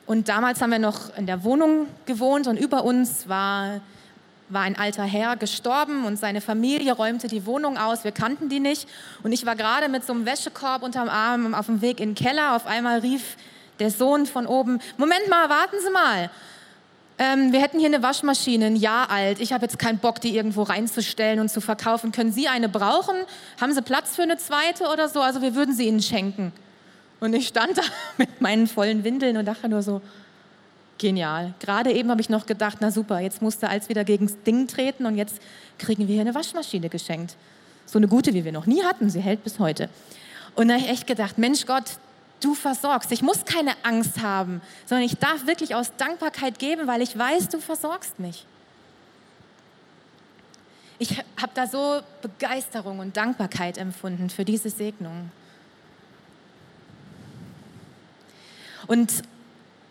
Und 0.08 0.30
damals 0.30 0.64
haben 0.64 0.72
wir 0.72 0.80
noch 0.80 1.16
in 1.16 1.28
der 1.28 1.44
Wohnung 1.44 1.86
gewohnt 2.08 2.48
und 2.48 2.58
über 2.58 2.84
uns 2.84 3.30
war, 3.30 3.82
war 4.50 4.64
ein 4.64 4.80
alter 4.80 5.04
Herr 5.04 5.36
gestorben 5.36 6.06
und 6.06 6.18
seine 6.18 6.42
Familie 6.42 6.94
räumte 6.94 7.28
die 7.28 7.46
Wohnung 7.46 7.78
aus. 7.78 8.04
Wir 8.04 8.14
kannten 8.14 8.50
die 8.50 8.60
nicht. 8.60 8.90
Und 9.22 9.32
ich 9.32 9.46
war 9.46 9.56
gerade 9.56 9.90
mit 9.90 10.04
so 10.04 10.12
einem 10.12 10.26
Wäschekorb 10.26 10.82
unterm 10.82 11.08
Arm 11.08 11.54
auf 11.54 11.68
dem 11.68 11.84
Weg 11.84 12.00
in 12.00 12.16
den 12.16 12.16
Keller. 12.16 12.56
Auf 12.56 12.66
einmal 12.66 13.02
rief 13.02 13.38
der 13.80 13.92
Sohn 13.92 14.26
von 14.26 14.46
oben, 14.48 14.80
Moment 14.98 15.30
mal, 15.30 15.50
warten 15.50 15.78
Sie 15.84 15.92
mal. 15.92 16.30
Ähm, 17.22 17.52
wir 17.52 17.62
hätten 17.62 17.80
hier 17.80 17.90
eine 17.90 18.02
Waschmaschine, 18.02 18.68
ein 18.68 18.76
Jahr 18.78 19.10
alt. 19.10 19.42
Ich 19.42 19.52
habe 19.52 19.66
jetzt 19.66 19.78
keinen 19.78 19.98
Bock, 19.98 20.22
die 20.22 20.36
irgendwo 20.36 20.64
reinzustellen 20.64 21.42
und 21.42 21.50
zu 21.50 21.60
verkaufen. 21.60 22.14
Können 22.14 22.32
Sie 22.32 22.48
eine 22.48 22.70
brauchen? 22.70 23.16
Haben 23.60 23.74
Sie 23.74 23.82
Platz 23.82 24.16
für 24.16 24.24
eine 24.24 24.38
zweite 24.38 24.86
oder 24.86 25.10
so? 25.10 25.20
Also 25.20 25.42
wir 25.42 25.54
würden 25.54 25.76
sie 25.76 25.88
Ihnen 25.88 26.02
schenken. 26.02 26.54
Und 27.20 27.34
ich 27.34 27.50
stand 27.50 27.78
da 27.78 27.82
mit 28.18 28.40
meinen 28.40 28.68
vollen 28.68 29.04
Windeln 29.04 29.36
und 29.36 29.46
dachte 29.46 29.68
nur 29.68 29.84
so, 29.84 30.02
genial. 30.98 31.54
Gerade 31.60 31.92
eben 31.92 32.10
habe 32.10 32.22
ich 32.22 32.30
noch 32.30 32.46
gedacht, 32.46 32.78
na 32.80 32.90
super, 32.90 33.20
jetzt 33.20 33.42
musste 33.42 33.68
als 33.68 33.90
wieder 33.90 34.06
gegen 34.06 34.28
das 34.28 34.42
Ding 34.44 34.68
treten 34.68 35.06
und 35.06 35.18
jetzt 35.18 35.42
kriegen 35.78 36.08
wir 36.08 36.14
hier 36.14 36.22
eine 36.22 36.36
Waschmaschine 36.36 36.88
geschenkt. 36.88 37.36
So 37.86 38.00
eine 38.00 38.08
gute, 38.08 38.34
wie 38.34 38.46
wir 38.46 38.54
noch 38.54 38.66
nie 38.66 38.84
hatten. 38.84 39.10
Sie 39.10 39.20
hält 39.20 39.44
bis 39.44 39.60
heute. 39.60 39.90
Und 40.56 40.70
da 40.70 40.76
habe 40.76 40.84
ich 40.84 40.90
echt 40.90 41.08
gedacht, 41.08 41.38
Mensch 41.38 41.66
Gott, 41.66 41.98
du 42.40 42.56
versorgst. 42.56 43.12
Ich 43.12 43.22
muss 43.22 43.46
keine 43.46 43.74
Angst 43.84 44.22
haben, 44.22 44.62
sondern 44.86 45.06
ich 45.06 45.18
darf 45.18 45.46
wirklich 45.48 45.76
aus 45.76 45.92
Dankbarkeit 45.98 46.60
geben, 46.60 46.88
weil 46.88 47.02
ich 47.02 47.18
weiß, 47.18 47.50
du 47.50 47.60
versorgst 47.60 48.20
mich. 48.20 48.46
Ich 50.98 51.18
habe 51.42 51.52
da 51.54 51.66
so 51.66 52.02
Begeisterung 52.22 53.00
und 53.00 53.16
Dankbarkeit 53.16 53.78
empfunden 53.78 54.30
für 54.30 54.44
diese 54.44 54.70
Segnung. 54.70 55.32
Und 58.88 59.24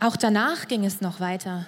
auch 0.00 0.16
danach 0.16 0.68
ging 0.68 0.84
es 0.84 1.00
noch 1.00 1.20
weiter. 1.20 1.66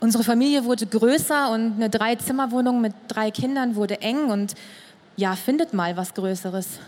Unsere 0.00 0.22
Familie 0.22 0.64
wurde 0.64 0.86
größer 0.86 1.50
und 1.50 1.76
eine 1.76 1.88
Dreizimmerwohnung 1.88 2.82
mit 2.82 2.92
drei 3.08 3.30
Kindern 3.30 3.74
wurde 3.74 4.02
eng 4.02 4.30
und 4.30 4.54
ja, 5.16 5.34
findet 5.34 5.72
mal 5.72 5.96
was 5.96 6.12
Größeres. 6.12 6.78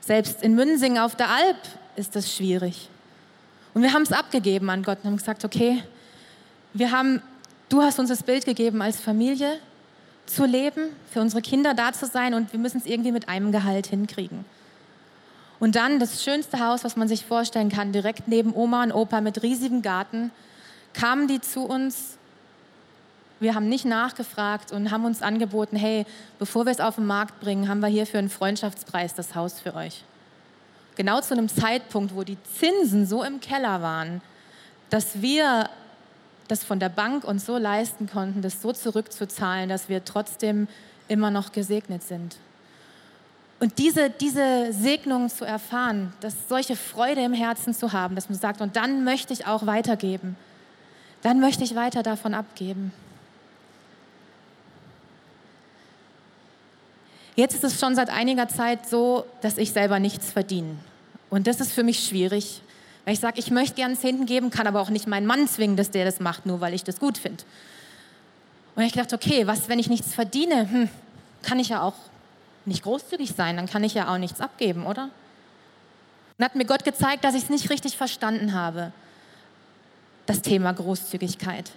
Selbst 0.00 0.42
in 0.42 0.54
Münsing 0.54 0.98
auf 0.98 1.14
der 1.14 1.28
Alp 1.28 1.58
ist 1.96 2.16
das 2.16 2.32
schwierig. 2.32 2.88
Und 3.74 3.82
wir 3.82 3.92
haben 3.92 4.02
es 4.02 4.12
abgegeben 4.12 4.70
an 4.70 4.82
Gott 4.82 4.98
und 5.02 5.10
haben 5.10 5.16
gesagt, 5.16 5.44
okay, 5.44 5.82
wir 6.72 6.92
haben, 6.92 7.22
du 7.68 7.82
hast 7.82 7.98
uns 7.98 8.08
das 8.08 8.22
Bild 8.22 8.44
gegeben, 8.44 8.80
als 8.80 9.00
Familie 9.00 9.58
zu 10.26 10.44
leben, 10.44 10.90
für 11.10 11.20
unsere 11.20 11.42
Kinder 11.42 11.74
da 11.74 11.92
zu 11.92 12.06
sein 12.06 12.34
und 12.34 12.52
wir 12.52 12.60
müssen 12.60 12.78
es 12.78 12.86
irgendwie 12.86 13.12
mit 13.12 13.28
einem 13.28 13.52
Gehalt 13.52 13.86
hinkriegen. 13.86 14.44
Und 15.58 15.76
dann 15.76 15.98
das 15.98 16.22
schönste 16.22 16.60
Haus, 16.60 16.84
was 16.84 16.96
man 16.96 17.08
sich 17.08 17.24
vorstellen 17.24 17.70
kann, 17.70 17.92
direkt 17.92 18.28
neben 18.28 18.54
Oma 18.54 18.82
und 18.82 18.92
Opa 18.92 19.20
mit 19.20 19.42
riesigem 19.42 19.82
Garten, 19.82 20.30
kamen 20.92 21.28
die 21.28 21.40
zu 21.40 21.62
uns. 21.62 22.18
Wir 23.40 23.54
haben 23.54 23.68
nicht 23.68 23.84
nachgefragt 23.84 24.72
und 24.72 24.90
haben 24.90 25.04
uns 25.04 25.22
angeboten, 25.22 25.76
hey, 25.76 26.04
bevor 26.38 26.64
wir 26.64 26.72
es 26.72 26.80
auf 26.80 26.96
den 26.96 27.06
Markt 27.06 27.40
bringen, 27.40 27.68
haben 27.68 27.80
wir 27.80 27.88
hier 27.88 28.06
für 28.06 28.18
einen 28.18 28.30
Freundschaftspreis 28.30 29.14
das 29.14 29.34
Haus 29.34 29.60
für 29.60 29.74
euch. 29.74 30.04
Genau 30.96 31.20
zu 31.20 31.34
einem 31.34 31.48
Zeitpunkt, 31.48 32.14
wo 32.14 32.24
die 32.24 32.38
Zinsen 32.58 33.06
so 33.06 33.22
im 33.22 33.40
Keller 33.40 33.82
waren, 33.82 34.22
dass 34.90 35.20
wir 35.20 35.68
das 36.48 36.64
von 36.64 36.80
der 36.80 36.88
Bank 36.88 37.24
uns 37.24 37.46
so 37.46 37.58
leisten 37.58 38.08
konnten, 38.08 38.40
das 38.42 38.62
so 38.62 38.72
zurückzuzahlen, 38.72 39.68
dass 39.68 39.88
wir 39.88 40.04
trotzdem 40.04 40.68
immer 41.08 41.30
noch 41.30 41.52
gesegnet 41.52 42.02
sind. 42.02 42.36
Und 43.58 43.78
diese, 43.78 44.10
diese 44.10 44.72
Segnung 44.72 45.30
zu 45.30 45.44
erfahren, 45.44 46.12
dass 46.20 46.48
solche 46.48 46.76
Freude 46.76 47.22
im 47.22 47.32
Herzen 47.32 47.74
zu 47.74 47.92
haben, 47.92 48.14
dass 48.14 48.28
man 48.28 48.38
sagt, 48.38 48.60
und 48.60 48.76
dann 48.76 49.04
möchte 49.04 49.32
ich 49.32 49.46
auch 49.46 49.66
weitergeben. 49.66 50.36
Dann 51.22 51.40
möchte 51.40 51.64
ich 51.64 51.74
weiter 51.74 52.02
davon 52.02 52.34
abgeben. 52.34 52.92
Jetzt 57.36 57.54
ist 57.54 57.64
es 57.64 57.78
schon 57.78 57.94
seit 57.94 58.10
einiger 58.10 58.48
Zeit 58.48 58.88
so, 58.88 59.26
dass 59.42 59.58
ich 59.58 59.70
selber 59.70 60.00
nichts 60.00 60.32
verdiene. 60.32 60.76
Und 61.28 61.46
das 61.46 61.60
ist 61.60 61.72
für 61.72 61.82
mich 61.82 62.04
schwierig, 62.04 62.62
weil 63.04 63.14
ich 63.14 63.20
sage, 63.20 63.38
ich 63.38 63.50
möchte 63.50 63.76
gerne 63.76 63.94
Zehnten 63.94 64.24
geben, 64.24 64.50
kann 64.50 64.66
aber 64.66 64.80
auch 64.80 64.90
nicht 64.90 65.06
meinen 65.06 65.26
Mann 65.26 65.46
zwingen, 65.46 65.76
dass 65.76 65.90
der 65.90 66.06
das 66.06 66.18
macht, 66.18 66.46
nur 66.46 66.60
weil 66.60 66.72
ich 66.72 66.82
das 66.82 66.98
gut 66.98 67.18
finde. 67.18 67.44
Und 68.74 68.84
ich 68.84 68.92
dachte, 68.92 69.14
okay, 69.14 69.46
was, 69.46 69.68
wenn 69.68 69.78
ich 69.78 69.88
nichts 69.88 70.14
verdiene? 70.14 70.70
Hm, 70.70 70.88
kann 71.42 71.58
ich 71.58 71.68
ja 71.68 71.82
auch 71.82 71.94
nicht 72.64 72.82
großzügig 72.82 73.32
sein, 73.36 73.56
dann 73.56 73.66
kann 73.66 73.84
ich 73.84 73.94
ja 73.94 74.12
auch 74.12 74.18
nichts 74.18 74.40
abgeben, 74.40 74.86
oder? 74.86 75.10
Und 76.38 76.44
hat 76.44 76.56
mir 76.56 76.64
Gott 76.64 76.84
gezeigt, 76.84 77.24
dass 77.24 77.34
ich 77.34 77.44
es 77.44 77.50
nicht 77.50 77.70
richtig 77.70 77.96
verstanden 77.96 78.54
habe, 78.54 78.92
das 80.26 80.42
Thema 80.42 80.72
Großzügigkeit. 80.72 81.70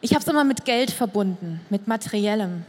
Ich 0.00 0.12
habe 0.12 0.22
es 0.22 0.28
immer 0.28 0.44
mit 0.44 0.64
Geld 0.64 0.90
verbunden, 0.90 1.60
mit 1.70 1.86
materiellem. 1.86 2.64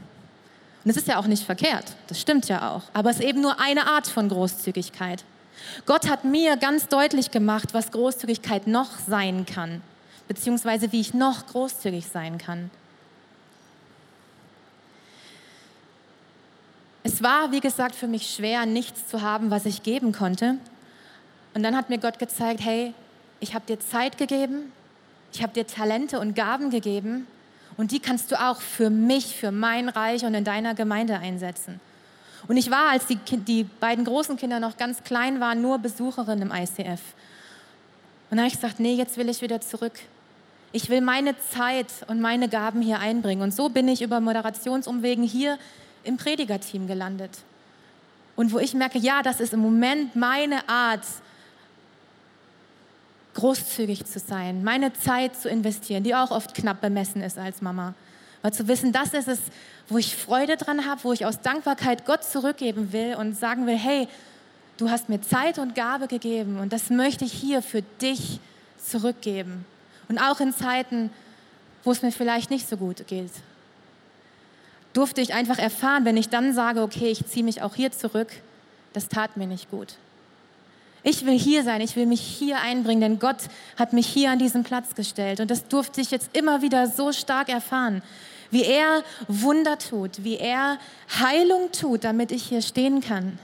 Und 0.84 0.90
es 0.90 0.98
ist 0.98 1.08
ja 1.08 1.18
auch 1.18 1.28
nicht 1.28 1.44
verkehrt, 1.44 1.96
das 2.08 2.20
stimmt 2.20 2.48
ja 2.48 2.72
auch, 2.72 2.84
aber 2.94 3.12
es 3.12 3.20
ist 3.20 3.26
eben 3.26 3.42
nur 3.42 3.60
eine 3.60 3.88
Art 3.88 4.08
von 4.08 4.30
Großzügigkeit. 4.30 5.24
Gott 5.86 6.10
hat 6.10 6.24
mir 6.24 6.58
ganz 6.58 6.88
deutlich 6.88 7.30
gemacht, 7.30 7.74
was 7.74 7.92
Großzügigkeit 7.92 8.66
noch 8.66 8.98
sein 9.08 9.46
kann, 9.46 9.82
beziehungsweise 10.28 10.92
wie 10.92 11.02
ich 11.02 11.14
noch 11.14 11.46
großzügig 11.48 12.08
sein 12.08 12.40
kann. 12.40 12.72
Es 17.04 17.22
war, 17.22 17.52
wie 17.52 17.60
gesagt, 17.60 17.96
für 17.96 18.08
mich 18.08 18.34
schwer, 18.34 18.66
nichts 18.66 19.08
zu 19.08 19.22
haben, 19.22 19.50
was 19.50 19.66
ich 19.66 19.84
geben 19.84 20.12
konnte. 20.12 20.58
Und 21.54 21.64
dann 21.64 21.76
hat 21.76 21.90
mir 21.90 21.98
Gott 21.98 22.20
gezeigt, 22.20 22.62
hey, 22.64 22.94
ich 23.40 23.56
habe 23.56 23.66
dir 23.66 23.80
Zeit 23.80 24.18
gegeben, 24.18 24.72
ich 25.34 25.42
habe 25.42 25.54
dir 25.54 25.66
Talente 25.66 26.20
und 26.20 26.36
Gaben 26.36 26.70
gegeben 26.70 27.28
und 27.78 27.92
die 27.92 28.00
kannst 28.00 28.32
du 28.32 28.42
auch 28.42 28.62
für 28.62 28.90
mich, 28.90 29.36
für 29.36 29.52
mein 29.52 29.90
Reich 29.90 30.26
und 30.26 30.34
in 30.34 30.44
deiner 30.44 30.76
Gemeinde 30.76 31.18
einsetzen. 31.18 31.80
Und 32.48 32.58
ich 32.58 32.72
war, 32.72 32.90
als 32.90 33.06
die, 33.06 33.16
die 33.16 33.64
beiden 33.64 34.06
großen 34.06 34.38
Kinder 34.38 34.60
noch 34.60 34.78
ganz 34.78 35.04
klein 35.04 35.40
waren, 35.40 35.62
nur 35.62 35.80
Besucherin 35.80 36.42
im 36.42 36.52
ICF. 36.52 37.00
Und 38.30 38.38
dann 38.38 38.40
habe 38.40 38.48
ich 38.48 38.56
gesagt, 38.56 38.80
nee, 38.80 38.94
jetzt 38.94 39.18
will 39.18 39.30
ich 39.30 39.42
wieder 39.42 39.62
zurück. 39.62 39.94
Ich 40.72 40.90
will 40.90 41.02
meine 41.02 41.36
Zeit 41.50 41.88
und 42.08 42.22
meine 42.22 42.48
Gaben 42.48 42.82
hier 42.82 43.00
einbringen. 43.00 43.42
Und 43.42 43.54
so 43.54 43.70
bin 43.70 43.88
ich 43.88 44.02
über 44.02 44.20
Moderationsumwegen 44.20 45.24
hier 45.24 45.60
im 46.04 46.18
Predigerteam 46.18 46.88
gelandet. 46.88 47.32
Und 48.36 48.54
wo 48.54 48.60
ich 48.60 48.74
merke, 48.74 48.98
ja, 48.98 49.22
das 49.22 49.40
ist 49.40 49.54
im 49.54 49.60
Moment 49.60 50.16
meine 50.16 50.68
Art, 50.70 51.04
großzügig 53.34 54.06
zu 54.06 54.20
sein, 54.20 54.64
meine 54.64 54.94
Zeit 54.94 55.36
zu 55.36 55.50
investieren, 55.50 56.04
die 56.04 56.16
auch 56.16 56.32
oft 56.32 56.54
knapp 56.54 56.82
bemessen 56.82 57.22
ist 57.22 57.38
als 57.38 57.62
Mama. 57.62 57.94
Weil 58.42 58.54
zu 58.54 58.68
wissen, 58.68 58.92
das 58.92 59.14
ist 59.14 59.28
es, 59.28 59.40
wo 59.88 59.98
ich 59.98 60.16
Freude 60.16 60.58
dran 60.58 60.86
habe, 60.86 61.04
wo 61.04 61.14
ich 61.14 61.26
aus 61.26 61.42
Dankbarkeit 61.42 62.06
Gott 62.06 62.24
zurückgeben 62.24 62.92
will 62.92 63.16
und 63.16 63.38
sagen 63.38 63.68
will, 63.68 63.78
hey, 63.78 64.08
du 64.78 64.90
hast 64.90 65.10
mir 65.10 65.22
Zeit 65.22 65.60
und 65.60 65.76
Gabe 65.76 66.08
gegeben 66.08 66.60
und 66.60 66.74
das 66.74 66.90
möchte 66.90 67.26
ich 67.26 67.34
hier 67.34 67.62
für 67.62 67.84
dich 68.02 68.40
zurückgeben. 68.84 69.66
Und 70.10 70.18
auch 70.18 70.40
in 70.40 70.54
Zeiten, 70.54 71.12
wo 71.84 71.92
es 71.92 72.02
mir 72.02 72.12
vielleicht 72.12 72.50
nicht 72.50 72.68
so 72.68 72.78
gut 72.78 73.08
geht 73.08 73.32
durfte 74.94 75.22
ich 75.22 75.34
einfach 75.34 75.58
erfahren, 75.58 76.06
wenn 76.06 76.18
ich 76.18 76.30
dann 76.30 76.54
sage, 76.54 76.82
okay, 76.82 77.10
ich 77.10 77.26
ziehe 77.26 77.46
mich 77.46 77.62
auch 77.62 77.76
hier 77.76 77.92
zurück, 77.92 78.30
das 78.94 79.08
tat 79.08 79.38
mir 79.38 79.48
nicht 79.48 79.70
gut. 79.72 79.96
Ich 81.04 81.26
will 81.26 81.38
hier 81.38 81.64
sein, 81.64 81.82
ich 81.82 81.96
will 81.96 82.06
mich 82.06 82.22
hier 82.22 82.62
einbringen, 82.62 83.02
denn 83.02 83.20
Gott 83.20 83.38
hat 83.78 83.92
mich 83.94 84.06
hier 84.06 84.32
an 84.32 84.40
diesen 84.40 84.64
Platz 84.64 84.94
gestellt. 84.94 85.40
Und 85.40 85.50
das 85.50 85.68
durfte 85.68 86.00
ich 86.00 86.12
jetzt 86.12 86.36
immer 86.38 86.62
wieder 86.62 86.88
so 86.88 87.12
stark 87.12 87.50
erfahren, 87.50 88.04
wie 88.52 88.64
er 88.64 89.04
Wunder 89.28 89.80
tut, 89.80 90.24
wie 90.24 90.38
er 90.38 90.78
Heilung 91.20 91.72
tut, 91.72 92.04
damit 92.04 92.32
ich 92.32 92.44
hier 92.44 92.62
stehen 92.62 93.02
kann. 93.02 93.40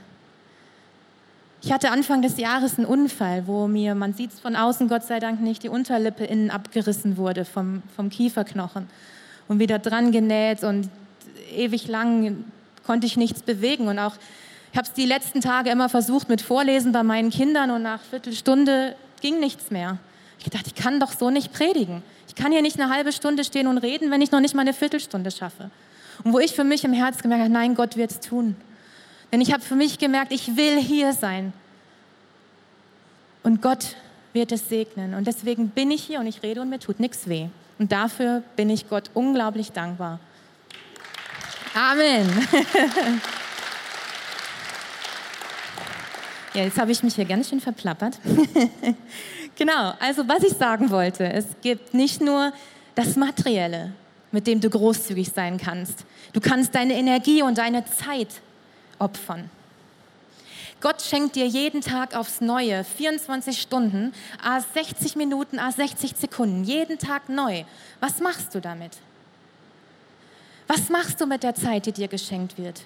Ich 1.63 1.71
hatte 1.71 1.89
Anfang 1.89 2.21
des 2.21 2.37
Jahres 2.37 2.77
einen 2.77 2.85
Unfall, 2.85 3.47
wo 3.47 3.67
mir, 3.67 3.95
man 3.95 4.13
sieht 4.13 4.33
es 4.33 4.39
von 4.39 4.55
außen 4.55 4.87
Gott 4.87 5.03
sei 5.03 5.19
Dank 5.19 5.41
nicht, 5.41 5.63
die 5.63 5.69
Unterlippe 5.69 6.23
innen 6.23 6.51
abgerissen 6.51 7.17
wurde 7.17 7.45
vom, 7.45 7.81
vom 7.95 8.11
Kieferknochen 8.11 8.87
und 9.47 9.59
wieder 9.59 9.79
dran 9.79 10.11
genäht 10.11 10.63
und 10.63 10.89
ewig 11.55 11.87
lang 11.87 12.45
konnte 12.85 13.07
ich 13.07 13.17
nichts 13.17 13.41
bewegen 13.41 13.87
und 13.87 13.97
auch 13.97 14.13
ich 14.77 14.79
habe 14.79 14.89
es 14.89 14.93
die 14.93 15.07
letzten 15.07 15.41
Tage 15.41 15.71
immer 15.71 15.89
versucht 15.89 16.29
mit 16.29 16.39
Vorlesen 16.39 16.91
bei 16.91 17.01
meinen 17.01 17.31
Kindern 17.31 17.71
und 17.71 17.81
nach 17.81 17.99
Viertelstunde 17.99 18.95
ging 19.21 19.39
nichts 19.39 19.71
mehr. 19.71 19.97
Ich 20.37 20.51
dachte, 20.51 20.67
ich 20.67 20.75
kann 20.75 20.99
doch 20.99 21.13
so 21.13 21.31
nicht 21.31 21.51
predigen. 21.51 22.03
Ich 22.27 22.35
kann 22.35 22.51
hier 22.51 22.61
nicht 22.61 22.79
eine 22.79 22.93
halbe 22.93 23.11
Stunde 23.11 23.43
stehen 23.43 23.65
und 23.65 23.79
reden, 23.79 24.11
wenn 24.11 24.21
ich 24.21 24.29
noch 24.29 24.39
nicht 24.39 24.53
mal 24.53 24.61
eine 24.61 24.73
Viertelstunde 24.73 25.31
schaffe. 25.31 25.71
Und 26.23 26.31
wo 26.31 26.37
ich 26.37 26.53
für 26.53 26.63
mich 26.63 26.83
im 26.83 26.93
Herz 26.93 27.23
gemerkt 27.23 27.41
habe, 27.41 27.51
nein, 27.51 27.73
Gott 27.73 27.97
wird 27.97 28.11
es 28.11 28.19
tun. 28.19 28.55
Denn 29.31 29.41
ich 29.41 29.51
habe 29.51 29.63
für 29.63 29.73
mich 29.73 29.97
gemerkt, 29.97 30.31
ich 30.31 30.55
will 30.55 30.79
hier 30.79 31.11
sein. 31.11 31.53
Und 33.41 33.63
Gott 33.63 33.95
wird 34.33 34.51
es 34.51 34.69
segnen. 34.69 35.15
Und 35.15 35.25
deswegen 35.25 35.69
bin 35.69 35.89
ich 35.89 36.03
hier 36.03 36.19
und 36.19 36.27
ich 36.27 36.43
rede 36.43 36.61
und 36.61 36.69
mir 36.69 36.77
tut 36.77 36.99
nichts 36.99 37.27
weh. 37.27 37.47
Und 37.79 37.91
dafür 37.91 38.43
bin 38.55 38.69
ich 38.69 38.87
Gott 38.87 39.09
unglaublich 39.15 39.71
dankbar. 39.71 40.19
Amen. 41.73 42.29
Ja, 46.57 46.63
jetzt 46.63 46.79
habe 46.79 46.91
ich 46.91 47.03
mich 47.03 47.13
hier 47.13 47.25
ganz 47.25 47.49
schön 47.49 47.61
verplappert. 47.61 48.19
Genau, 49.55 49.93
also 49.99 50.27
was 50.27 50.43
ich 50.43 50.53
sagen 50.55 50.91
wollte, 50.91 51.23
es 51.33 51.45
gibt 51.63 51.95
nicht 51.95 52.21
nur 52.21 52.53
das 52.93 53.15
Materielle, 53.15 53.91
mit 54.31 54.45
dem 54.45 54.61
du 54.61 54.69
großzügig 54.69 55.29
sein 55.29 55.57
kannst. 55.57 56.05
Du 56.33 56.39
kannst 56.39 56.75
deine 56.75 56.93
Energie 56.93 57.41
und 57.41 57.57
deine 57.57 57.83
Zeit 57.85 58.27
opfern. 58.99 59.49
Gott 60.79 61.01
schenkt 61.01 61.35
dir 61.35 61.47
jeden 61.47 61.81
Tag 61.81 62.15
aufs 62.15 62.39
Neue 62.39 62.83
24 62.83 63.59
Stunden, 63.59 64.13
a 64.43 64.59
60 64.61 65.15
Minuten, 65.15 65.57
a 65.57 65.71
60 65.71 66.15
Sekunden, 66.15 66.63
jeden 66.63 66.99
Tag 66.99 67.27
neu. 67.27 67.63
Was 67.99 68.19
machst 68.19 68.53
du 68.53 68.61
damit? 68.61 68.91
Was 70.67 70.89
machst 70.89 71.19
du 71.19 71.25
mit 71.25 71.41
der 71.41 71.55
Zeit, 71.55 71.87
die 71.87 71.93
dir 71.93 72.07
geschenkt 72.07 72.59
wird? 72.59 72.83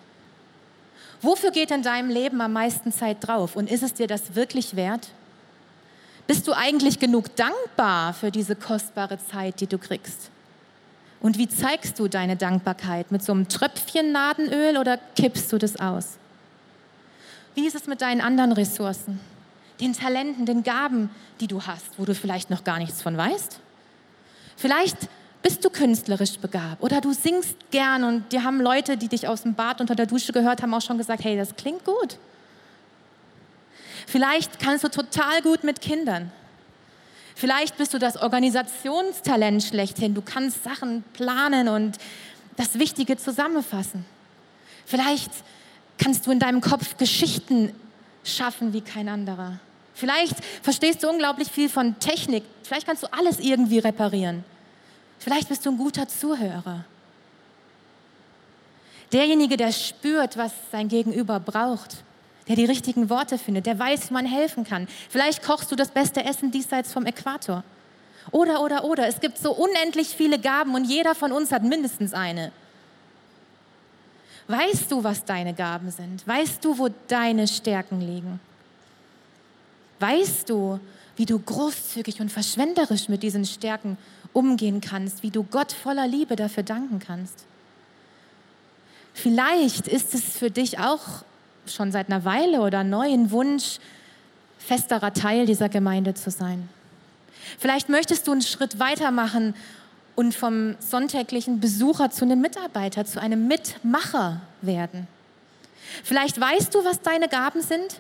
Wofür 1.21 1.51
geht 1.51 1.71
in 1.71 1.83
deinem 1.83 2.09
Leben 2.09 2.41
am 2.41 2.53
meisten 2.53 2.91
Zeit 2.91 3.17
drauf? 3.21 3.55
Und 3.55 3.69
ist 3.69 3.83
es 3.83 3.93
dir 3.93 4.07
das 4.07 4.35
wirklich 4.35 4.75
wert? 4.75 5.09
Bist 6.27 6.47
du 6.47 6.53
eigentlich 6.53 6.99
genug 6.99 7.35
dankbar 7.35 8.13
für 8.13 8.31
diese 8.31 8.55
kostbare 8.55 9.19
Zeit, 9.19 9.59
die 9.59 9.67
du 9.67 9.77
kriegst? 9.77 10.31
Und 11.19 11.37
wie 11.37 11.47
zeigst 11.47 11.99
du 11.99 12.07
deine 12.07 12.35
Dankbarkeit? 12.35 13.11
Mit 13.11 13.23
so 13.23 13.33
einem 13.33 13.47
Tröpfchen 13.47 14.11
Nadenöl 14.11 14.77
oder 14.77 14.97
kippst 15.15 15.51
du 15.51 15.59
das 15.59 15.79
aus? 15.79 16.17
Wie 17.53 17.67
ist 17.67 17.75
es 17.75 17.85
mit 17.85 18.01
deinen 18.01 18.21
anderen 18.21 18.53
Ressourcen, 18.53 19.19
den 19.79 19.93
Talenten, 19.93 20.45
den 20.45 20.63
Gaben, 20.63 21.09
die 21.39 21.47
du 21.47 21.61
hast, 21.63 21.99
wo 21.99 22.05
du 22.05 22.15
vielleicht 22.15 22.49
noch 22.49 22.63
gar 22.63 22.79
nichts 22.79 23.01
von 23.01 23.15
weißt? 23.15 23.59
Vielleicht 24.55 25.09
bist 25.41 25.65
du 25.65 25.69
künstlerisch 25.69 26.37
begabt 26.37 26.81
oder 26.83 27.01
du 27.01 27.13
singst 27.13 27.55
gern 27.71 28.03
und 28.03 28.31
dir 28.31 28.43
haben 28.43 28.61
Leute, 28.61 28.97
die 28.97 29.07
dich 29.07 29.27
aus 29.27 29.43
dem 29.43 29.55
Bad 29.55 29.81
unter 29.81 29.95
der 29.95 30.05
Dusche 30.05 30.33
gehört 30.33 30.61
haben, 30.61 30.73
auch 30.73 30.81
schon 30.81 30.97
gesagt, 30.97 31.23
hey, 31.23 31.35
das 31.35 31.55
klingt 31.55 31.83
gut. 31.83 32.17
Vielleicht 34.07 34.59
kannst 34.59 34.83
du 34.83 34.89
total 34.89 35.41
gut 35.41 35.63
mit 35.63 35.81
Kindern. 35.81 36.31
Vielleicht 37.35 37.77
bist 37.77 37.93
du 37.93 37.97
das 37.97 38.17
Organisationstalent 38.17 39.63
schlechthin. 39.63 40.13
Du 40.13 40.21
kannst 40.21 40.63
Sachen 40.63 41.03
planen 41.13 41.69
und 41.69 41.97
das 42.57 42.77
Wichtige 42.77 43.17
zusammenfassen. 43.17 44.05
Vielleicht 44.85 45.31
kannst 45.97 46.27
du 46.27 46.31
in 46.31 46.39
deinem 46.39 46.61
Kopf 46.61 46.97
Geschichten 46.97 47.73
schaffen 48.23 48.73
wie 48.73 48.81
kein 48.81 49.09
anderer. 49.09 49.59
Vielleicht 49.93 50.35
verstehst 50.61 51.03
du 51.03 51.09
unglaublich 51.09 51.49
viel 51.49 51.69
von 51.69 51.97
Technik. 51.99 52.43
Vielleicht 52.63 52.85
kannst 52.85 53.03
du 53.03 53.07
alles 53.11 53.39
irgendwie 53.39 53.79
reparieren. 53.79 54.43
Vielleicht 55.21 55.49
bist 55.49 55.63
du 55.65 55.69
ein 55.69 55.77
guter 55.77 56.07
Zuhörer. 56.07 56.83
Derjenige, 59.13 59.55
der 59.55 59.71
spürt, 59.71 60.35
was 60.35 60.51
sein 60.71 60.87
Gegenüber 60.87 61.39
braucht, 61.39 62.03
der 62.47 62.55
die 62.55 62.65
richtigen 62.65 63.07
Worte 63.11 63.37
findet, 63.37 63.67
der 63.67 63.77
weiß, 63.77 64.09
wie 64.09 64.13
man 64.15 64.25
helfen 64.25 64.63
kann. 64.63 64.87
Vielleicht 65.09 65.43
kochst 65.43 65.71
du 65.71 65.75
das 65.75 65.89
beste 65.89 66.25
Essen 66.25 66.49
diesseits 66.49 66.91
vom 66.91 67.05
Äquator. 67.05 67.63
Oder, 68.31 68.61
oder, 68.61 68.83
oder. 68.83 69.07
Es 69.07 69.19
gibt 69.19 69.37
so 69.37 69.51
unendlich 69.51 70.07
viele 70.07 70.39
Gaben 70.39 70.73
und 70.73 70.85
jeder 70.85 71.13
von 71.13 71.31
uns 71.31 71.51
hat 71.51 71.63
mindestens 71.63 72.13
eine. 72.13 72.51
Weißt 74.47 74.91
du, 74.91 75.03
was 75.03 75.23
deine 75.23 75.53
Gaben 75.53 75.91
sind? 75.91 76.27
Weißt 76.27 76.65
du, 76.65 76.79
wo 76.79 76.89
deine 77.07 77.47
Stärken 77.47 78.01
liegen? 78.01 78.39
Weißt 79.99 80.49
du, 80.49 80.79
wie 81.15 81.27
du 81.27 81.37
großzügig 81.37 82.21
und 82.21 82.31
verschwenderisch 82.31 83.07
mit 83.07 83.21
diesen 83.21 83.45
Stärken 83.45 83.97
umgehen 84.33 84.81
kannst, 84.81 85.23
wie 85.23 85.31
du 85.31 85.43
Gott 85.43 85.71
voller 85.71 86.07
Liebe 86.07 86.35
dafür 86.35 86.63
danken 86.63 86.99
kannst? 86.99 87.45
Vielleicht 89.13 89.87
ist 89.87 90.13
es 90.13 90.37
für 90.37 90.49
dich 90.49 90.79
auch 90.79 91.23
schon 91.65 91.91
seit 91.91 92.09
einer 92.09 92.25
Weile 92.25 92.61
oder 92.61 92.83
neuen 92.83 93.31
Wunsch, 93.31 93.79
festerer 94.57 95.13
Teil 95.13 95.45
dieser 95.45 95.69
Gemeinde 95.69 96.13
zu 96.13 96.31
sein. 96.31 96.69
Vielleicht 97.57 97.89
möchtest 97.89 98.27
du 98.27 98.31
einen 98.31 98.41
Schritt 98.41 98.79
weitermachen 98.79 99.55
und 100.15 100.35
vom 100.35 100.75
sonntäglichen 100.79 101.59
Besucher 101.59 102.11
zu 102.11 102.25
einem 102.25 102.41
Mitarbeiter, 102.41 103.05
zu 103.05 103.21
einem 103.21 103.47
Mitmacher 103.47 104.41
werden. 104.61 105.07
Vielleicht 106.03 106.39
weißt 106.39 106.73
du, 106.73 106.85
was 106.85 107.01
deine 107.01 107.27
Gaben 107.27 107.61
sind 107.61 107.99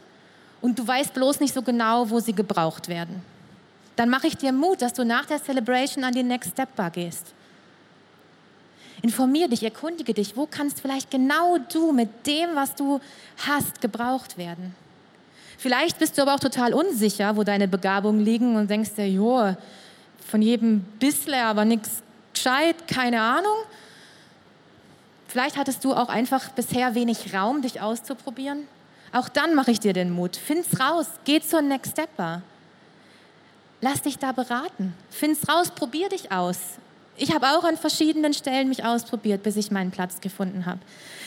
und 0.61 0.79
du 0.79 0.87
weißt 0.87 1.13
bloß 1.13 1.39
nicht 1.39 1.53
so 1.53 1.61
genau, 1.61 2.09
wo 2.09 2.19
sie 2.19 2.33
gebraucht 2.33 2.87
werden. 2.87 3.21
Dann 3.95 4.09
mache 4.09 4.27
ich 4.27 4.37
dir 4.37 4.51
Mut, 4.51 4.81
dass 4.81 4.93
du 4.93 5.03
nach 5.03 5.25
der 5.25 5.43
Celebration 5.43 6.03
an 6.03 6.13
die 6.13 6.23
Next 6.23 6.51
Step 6.51 6.75
Bar 6.75 6.91
gehst. 6.91 7.33
Informier 9.01 9.47
dich, 9.47 9.63
erkundige 9.63 10.13
dich, 10.13 10.37
wo 10.37 10.45
kannst 10.45 10.79
vielleicht 10.79 11.09
genau 11.09 11.57
du 11.57 11.91
mit 11.91 12.25
dem, 12.27 12.49
was 12.53 12.75
du 12.75 12.99
hast, 13.47 13.81
gebraucht 13.81 14.37
werden. 14.37 14.75
Vielleicht 15.57 15.99
bist 15.99 16.17
du 16.17 16.21
aber 16.21 16.35
auch 16.35 16.39
total 16.39 16.73
unsicher, 16.73 17.35
wo 17.35 17.43
deine 17.43 17.67
Begabungen 17.67 18.23
liegen 18.23 18.55
und 18.55 18.69
denkst 18.69 18.91
dir, 18.95 19.09
jo, 19.09 19.55
von 20.27 20.41
jedem 20.41 20.81
bisschen, 20.99 21.35
aber 21.35 21.65
nichts 21.65 22.01
gescheit, 22.33 22.87
keine 22.87 23.21
Ahnung. 23.21 23.57
Vielleicht 25.27 25.57
hattest 25.57 25.83
du 25.83 25.93
auch 25.93 26.09
einfach 26.09 26.49
bisher 26.49 26.95
wenig 26.95 27.33
Raum, 27.33 27.61
dich 27.61 27.81
auszuprobieren. 27.81 28.67
Auch 29.13 29.29
dann 29.29 29.55
mache 29.55 29.71
ich 29.71 29.79
dir 29.79 29.93
den 29.93 30.11
Mut. 30.11 30.35
Find's 30.35 30.79
raus, 30.79 31.07
geh 31.25 31.41
zur 31.41 31.61
Next 31.61 31.93
Stepper. 31.93 32.41
Lass 33.81 34.03
dich 34.03 34.19
da 34.19 34.31
beraten. 34.31 34.93
Find's 35.09 35.49
raus, 35.49 35.71
probier 35.71 36.07
dich 36.09 36.31
aus. 36.31 36.57
Ich 37.17 37.33
habe 37.33 37.47
auch 37.49 37.63
an 37.63 37.77
verschiedenen 37.77 38.33
Stellen 38.33 38.69
mich 38.69 38.85
ausprobiert, 38.85 39.43
bis 39.43 39.55
ich 39.55 39.71
meinen 39.71 39.91
Platz 39.91 40.21
gefunden 40.21 40.65
habe. 40.65 40.79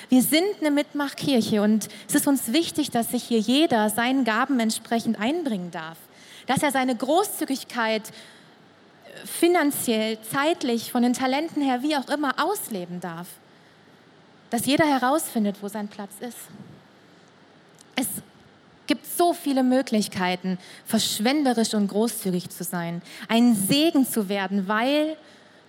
Wir 0.09 0.23
sind 0.23 0.45
eine 0.61 0.71
Mitmachkirche 0.71 1.63
und 1.63 1.89
es 2.09 2.15
ist 2.15 2.27
uns 2.27 2.53
wichtig, 2.53 2.91
dass 2.91 3.11
sich 3.11 3.25
hier 3.25 3.39
jeder 3.39 3.91
seinen 3.91 4.25
Gaben 4.25 4.61
entsprechend 4.61 5.19
einbringen 5.19 5.71
darf. 5.71 5.99
Dass 6.47 6.63
er 6.63 6.71
seine 6.71 6.95
Großzügigkeit 6.95 8.03
finanziell, 9.25 10.19
zeitlich, 10.31 10.93
von 10.93 11.03
den 11.03 11.13
Talenten 11.13 11.63
her, 11.63 11.83
wie 11.83 11.97
auch 11.97 12.09
immer, 12.09 12.35
ausleben 12.43 13.01
darf. 13.01 13.29
Dass 14.51 14.67
jeder 14.67 14.87
herausfindet, 14.87 15.57
wo 15.61 15.69
sein 15.69 15.89
Platz 15.89 16.13
ist. 16.21 16.39
Es 17.97 18.07
gibt 18.87 19.07
so 19.07 19.33
viele 19.33 19.63
Möglichkeiten, 19.63 20.59
verschwenderisch 20.85 21.75
und 21.75 21.89
großzügig 21.89 22.51
zu 22.51 22.65
sein, 22.65 23.03
ein 23.29 23.55
Segen 23.55 24.07
zu 24.07 24.29
werden, 24.29 24.69
weil 24.69 25.17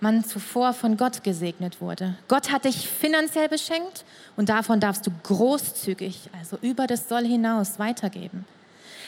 man 0.00 0.24
zuvor 0.24 0.72
von 0.72 0.96
Gott 0.96 1.24
gesegnet 1.24 1.80
wurde. 1.80 2.16
Gott 2.28 2.52
hat 2.52 2.64
dich 2.64 2.88
finanziell 2.88 3.48
beschenkt 3.48 4.04
und 4.36 4.48
davon 4.48 4.80
darfst 4.80 5.06
du 5.06 5.10
großzügig, 5.22 6.30
also 6.38 6.58
über 6.60 6.86
das 6.86 7.08
Soll 7.08 7.24
hinaus, 7.24 7.78
weitergeben. 7.78 8.44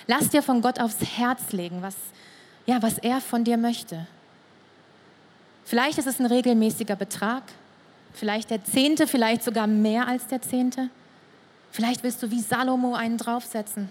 Lass 0.07 0.31
dir 0.31 0.43
von 0.43 0.63
Gott 0.63 0.81
aufs 0.81 1.01
Herz 1.19 1.53
legen, 1.53 1.83
was, 1.83 1.95
ja, 2.67 2.81
was 2.81 2.99
er 2.99 3.21
von 3.21 3.45
dir 3.45 3.59
möchte. 3.59 4.07
Vielleicht 5.65 5.99
ist 5.99 6.07
es 6.07 6.19
ein 6.19 6.27
regelmäßiger 6.27 6.97
Betrag, 6.97 7.43
vielleicht 8.15 8.51
der 8.51 8.65
Zehnte, 8.65 9.07
vielleicht 9.07 9.45
sogar 9.45 9.67
mehr 9.67 10.09
als 10.09 10.27
der 10.27 10.41
Zehnte. 10.41 10.89
Vielleicht 11.71 12.03
willst 12.03 12.23
du 12.23 12.31
wie 12.31 12.41
Salomo 12.41 12.95
einen 12.95 13.19
draufsetzen. 13.19 13.91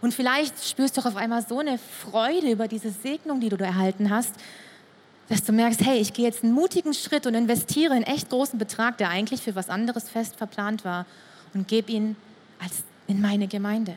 Und 0.00 0.14
vielleicht 0.14 0.64
spürst 0.64 0.96
du 0.96 1.00
auf 1.00 1.16
einmal 1.16 1.44
so 1.46 1.58
eine 1.58 1.78
Freude 1.78 2.50
über 2.50 2.68
diese 2.68 2.90
Segnung, 2.90 3.40
die 3.40 3.48
du 3.48 3.56
erhalten 3.56 4.10
hast, 4.10 4.34
dass 5.28 5.44
du 5.44 5.52
merkst, 5.52 5.84
hey, 5.84 5.98
ich 5.98 6.12
gehe 6.12 6.24
jetzt 6.24 6.42
einen 6.42 6.52
mutigen 6.52 6.94
Schritt 6.94 7.26
und 7.26 7.34
investiere 7.34 7.92
einen 7.92 8.04
echt 8.04 8.30
großen 8.30 8.58
Betrag, 8.58 8.96
der 8.98 9.10
eigentlich 9.10 9.42
für 9.42 9.54
was 9.54 9.68
anderes 9.68 10.08
fest 10.08 10.36
verplant 10.36 10.84
war, 10.84 11.06
und 11.54 11.66
gebe 11.66 11.92
ihn 11.92 12.16
als 12.58 12.82
in 13.06 13.20
meine 13.20 13.48
Gemeinde, 13.48 13.94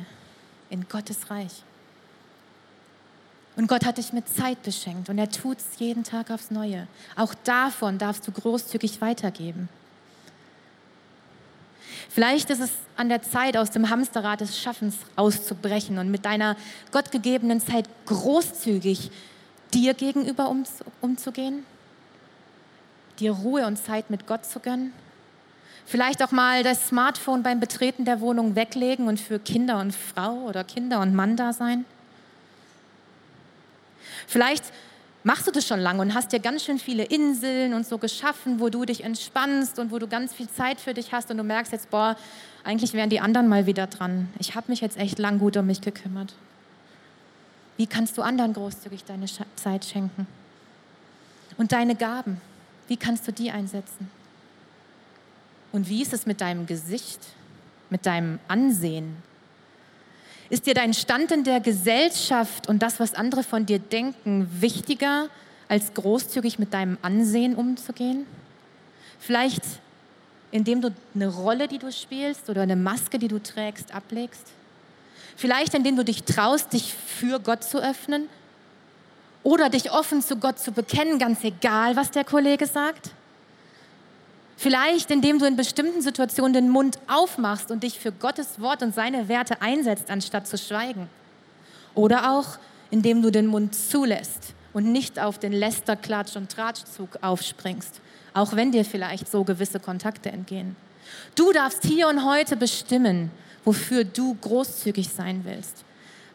in 0.70 0.88
Gottes 0.88 1.30
Reich. 1.30 1.64
Und 3.56 3.68
Gott 3.68 3.86
hat 3.86 3.98
dich 3.98 4.14
mit 4.14 4.28
Zeit 4.30 4.64
beschenkt 4.64 5.10
und 5.10 5.18
er 5.18 5.30
tut 5.30 5.58
es 5.58 5.80
jeden 5.80 6.04
Tag 6.04 6.32
aufs 6.32 6.52
Neue. 6.52 6.88
Auch 7.18 7.34
davon 7.44 7.98
darfst 7.98 8.26
du 8.28 8.32
großzügig 8.32 9.02
weitergeben. 9.02 9.68
Vielleicht 12.14 12.50
ist 12.50 12.60
es 12.60 12.72
an 12.98 13.08
der 13.08 13.22
Zeit, 13.22 13.56
aus 13.56 13.72
dem 13.72 13.90
Hamsterrad 13.90 14.42
des 14.42 14.60
Schaffens 14.60 14.98
auszubrechen 15.16 15.98
und 15.98 16.12
mit 16.12 16.26
deiner 16.26 16.58
gottgegebenen 16.92 17.62
Zeit 17.62 17.88
großzügig 18.06 19.12
dir 19.74 19.94
gegenüber 19.94 20.54
umzugehen, 21.00 21.66
dir 23.20 23.32
Ruhe 23.32 23.66
und 23.66 23.78
Zeit 23.78 24.10
mit 24.10 24.28
Gott 24.28 24.46
zu 24.46 24.60
gönnen. 24.60 24.92
Vielleicht 25.86 26.22
auch 26.22 26.32
mal 26.32 26.64
das 26.64 26.90
Smartphone 26.90 27.44
beim 27.44 27.62
Betreten 27.62 28.04
der 28.04 28.20
Wohnung 28.20 28.56
weglegen 28.56 29.08
und 29.08 29.20
für 29.20 29.40
Kinder 29.40 29.80
und 29.80 29.96
Frau 29.96 30.34
oder 30.42 30.66
Kinder 30.66 31.00
und 31.00 31.16
Mann 31.16 31.38
da 31.38 31.54
sein. 31.54 31.86
Vielleicht 34.28 34.66
machst 35.24 35.48
du 35.48 35.52
das 35.52 35.68
schon 35.68 35.80
lange 35.80 36.02
und 36.02 36.14
hast 36.14 36.32
dir 36.32 36.40
ganz 36.40 36.64
schön 36.64 36.80
viele 36.80 37.04
Inseln 37.04 37.74
und 37.74 37.86
so 37.86 37.98
geschaffen, 37.98 38.60
wo 38.60 38.70
du 38.70 38.86
dich 38.86 39.04
entspannst 39.04 39.80
und 39.80 39.92
wo 39.92 40.00
du 40.00 40.08
ganz 40.08 40.34
viel 40.34 40.50
Zeit 40.50 40.80
für 40.80 40.94
dich 40.94 41.14
hast 41.14 41.30
und 41.32 41.38
du 41.38 41.44
merkst 41.44 41.72
jetzt, 41.72 41.90
boah, 41.92 42.16
eigentlich 42.64 42.94
wären 42.94 43.10
die 43.10 43.20
anderen 43.20 43.48
mal 43.48 43.66
wieder 43.66 43.88
dran. 43.88 44.30
Ich 44.40 44.56
habe 44.56 44.72
mich 44.72 44.82
jetzt 44.82 44.98
echt 44.98 45.20
lang 45.20 45.40
gut 45.40 45.58
um 45.58 45.66
mich 45.66 45.82
gekümmert. 45.82 46.34
Wie 47.78 47.88
kannst 47.88 48.18
du 48.18 48.22
anderen 48.22 48.54
großzügig 48.54 49.06
deine 49.06 49.26
Zeit 49.56 49.86
schenken? 49.86 50.28
Und 51.58 51.72
deine 51.72 51.96
Gaben, 51.96 52.40
wie 52.88 52.98
kannst 52.98 53.28
du 53.28 53.32
die 53.32 53.52
einsetzen? 53.52 54.10
Und 55.72 55.88
wie 55.90 56.02
ist 56.02 56.14
es 56.14 56.26
mit 56.26 56.42
deinem 56.42 56.66
Gesicht, 56.66 57.20
mit 57.90 58.06
deinem 58.06 58.40
Ansehen? 58.48 59.18
Ist 60.52 60.66
dir 60.66 60.74
dein 60.74 60.94
Stand 60.94 61.32
in 61.32 61.46
der 61.46 61.62
Gesellschaft 61.62 62.68
und 62.68 62.84
das, 62.84 63.00
was 63.00 63.14
andere 63.14 63.42
von 63.42 63.66
dir 63.66 63.80
denken, 63.80 64.50
wichtiger, 64.60 65.30
als 65.70 65.94
großzügig 65.94 66.60
mit 66.60 66.74
deinem 66.74 66.98
Ansehen 67.02 67.56
umzugehen? 67.56 68.26
Vielleicht 69.18 69.64
indem 70.52 70.82
du 70.82 70.94
eine 71.16 71.30
Rolle, 71.30 71.70
die 71.70 71.78
du 71.78 71.90
spielst 71.90 72.50
oder 72.50 72.64
eine 72.64 72.76
Maske, 72.76 73.18
die 73.18 73.30
du 73.30 73.40
trägst, 73.40 73.96
ablegst? 73.96 74.48
Vielleicht 75.38 75.74
indem 75.74 75.96
du 75.96 76.04
dich 76.04 76.24
traust, 76.24 76.74
dich 76.74 76.94
für 76.94 77.40
Gott 77.40 77.64
zu 77.64 77.82
öffnen 77.82 78.28
oder 79.44 79.70
dich 79.70 79.94
offen 79.94 80.22
zu 80.22 80.36
Gott 80.36 80.60
zu 80.60 80.74
bekennen, 80.74 81.18
ganz 81.18 81.46
egal, 81.46 81.96
was 81.96 82.12
der 82.12 82.26
Kollege 82.26 82.66
sagt? 82.66 83.12
Vielleicht 84.62 85.10
indem 85.10 85.40
du 85.40 85.46
in 85.46 85.56
bestimmten 85.56 86.02
Situationen 86.02 86.54
den 86.54 86.70
Mund 86.70 87.00
aufmachst 87.08 87.72
und 87.72 87.84
dich 87.84 88.00
für 88.00 88.12
Gottes 88.12 88.62
Wort 88.62 88.84
und 88.84 88.94
seine 88.94 89.28
Werte 89.28 89.62
einsetzt, 89.62 90.10
anstatt 90.10 90.48
zu 90.48 90.58
schweigen. 90.58 91.10
Oder 91.96 92.32
auch 92.32 92.60
indem 92.92 93.22
du 93.22 93.32
den 93.32 93.48
Mund 93.48 93.74
zulässt 93.74 94.54
und 94.74 94.92
nicht 94.92 95.20
auf 95.20 95.40
den 95.40 95.52
Läster, 95.52 95.96
Klatsch 95.96 96.36
und 96.36 96.52
Tratschzug 96.52 97.18
aufspringst 97.22 98.02
auch 98.34 98.56
wenn 98.56 98.72
dir 98.72 98.86
vielleicht 98.86 99.30
so 99.30 99.44
gewisse 99.44 99.80
Kontakte 99.80 100.32
entgehen. 100.32 100.76
Du 101.36 101.52
darfst 101.52 101.86
hier 101.86 102.08
und 102.08 102.26
heute 102.26 102.56
bestimmen, 102.56 103.32
wofür 103.66 104.04
du 104.04 104.36
großzügig 104.36 105.10
sein 105.10 105.42
willst, 105.44 105.84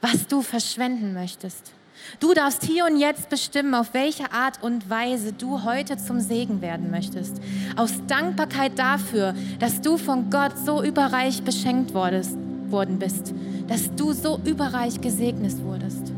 was 0.00 0.26
du 0.26 0.42
verschwenden 0.42 1.14
möchtest. 1.14 1.72
Du 2.20 2.34
darfst 2.34 2.64
hier 2.64 2.86
und 2.86 2.98
jetzt 2.98 3.28
bestimmen, 3.28 3.74
auf 3.74 3.92
welche 3.92 4.32
Art 4.32 4.62
und 4.62 4.88
Weise 4.88 5.32
du 5.32 5.64
heute 5.64 5.96
zum 5.96 6.20
Segen 6.20 6.60
werden 6.60 6.90
möchtest. 6.90 7.40
Aus 7.76 7.92
Dankbarkeit 8.06 8.78
dafür, 8.78 9.34
dass 9.58 9.80
du 9.80 9.96
von 9.96 10.30
Gott 10.30 10.52
so 10.64 10.82
überreich 10.82 11.42
beschenkt 11.42 11.94
wurdest, 11.94 12.36
worden 12.68 12.98
bist, 12.98 13.34
dass 13.68 13.94
du 13.94 14.12
so 14.12 14.40
überreich 14.44 15.00
gesegnet 15.00 15.62
wurdest. 15.62 16.12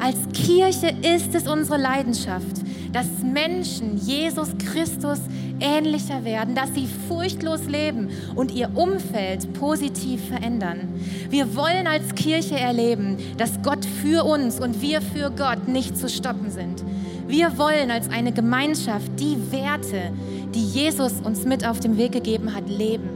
Als 0.00 0.16
Kirche 0.32 0.94
ist 1.02 1.34
es 1.34 1.46
unsere 1.46 1.76
Leidenschaft, 1.76 2.62
dass 2.92 3.06
Menschen 3.22 3.98
Jesus 3.98 4.48
Christus 4.58 5.20
ähnlicher 5.60 6.24
werden, 6.24 6.54
dass 6.54 6.74
sie 6.74 6.88
furchtlos 7.08 7.66
leben 7.66 8.08
und 8.34 8.52
ihr 8.52 8.70
Umfeld 8.74 9.52
positiv 9.54 10.28
verändern. 10.28 10.88
Wir 11.30 11.54
wollen 11.54 11.86
als 11.86 12.14
Kirche 12.14 12.58
erleben, 12.58 13.16
dass 13.36 13.62
Gott 13.62 13.84
für 13.84 14.24
uns 14.24 14.60
und 14.60 14.80
wir 14.82 15.00
für 15.00 15.30
Gott 15.30 15.68
nicht 15.68 15.96
zu 15.96 16.08
stoppen 16.08 16.50
sind. 16.50 16.84
Wir 17.28 17.56
wollen 17.58 17.90
als 17.90 18.10
eine 18.10 18.32
Gemeinschaft 18.32 19.08
die 19.18 19.36
Werte, 19.52 20.12
die 20.54 20.64
Jesus 20.64 21.20
uns 21.22 21.44
mit 21.44 21.66
auf 21.66 21.78
den 21.78 21.96
Weg 21.96 22.12
gegeben 22.12 22.54
hat, 22.54 22.68
leben. 22.68 23.08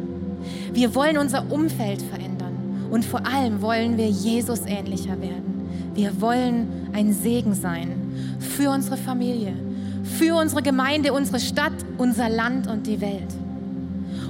Wir 0.72 0.94
wollen 0.94 1.18
unser 1.18 1.50
Umfeld 1.50 2.02
verändern 2.02 2.88
und 2.90 3.04
vor 3.04 3.26
allem 3.26 3.61
wollen 3.61 3.96
wir 3.96 4.09
Jesus 4.09 4.61
ähnlicher 4.66 5.20
werden. 5.20 5.68
Wir 5.94 6.20
wollen 6.20 6.90
ein 6.92 7.12
Segen 7.12 7.54
sein 7.54 7.90
für 8.38 8.70
unsere 8.70 8.96
Familie, 8.96 9.54
für 10.02 10.37
unsere 10.37 10.62
Gemeinde, 10.62 11.12
unsere 11.12 11.40
Stadt, 11.40 11.72
unser 11.98 12.28
Land 12.28 12.66
und 12.66 12.87
die 12.87 13.00
Welt. 13.00 13.35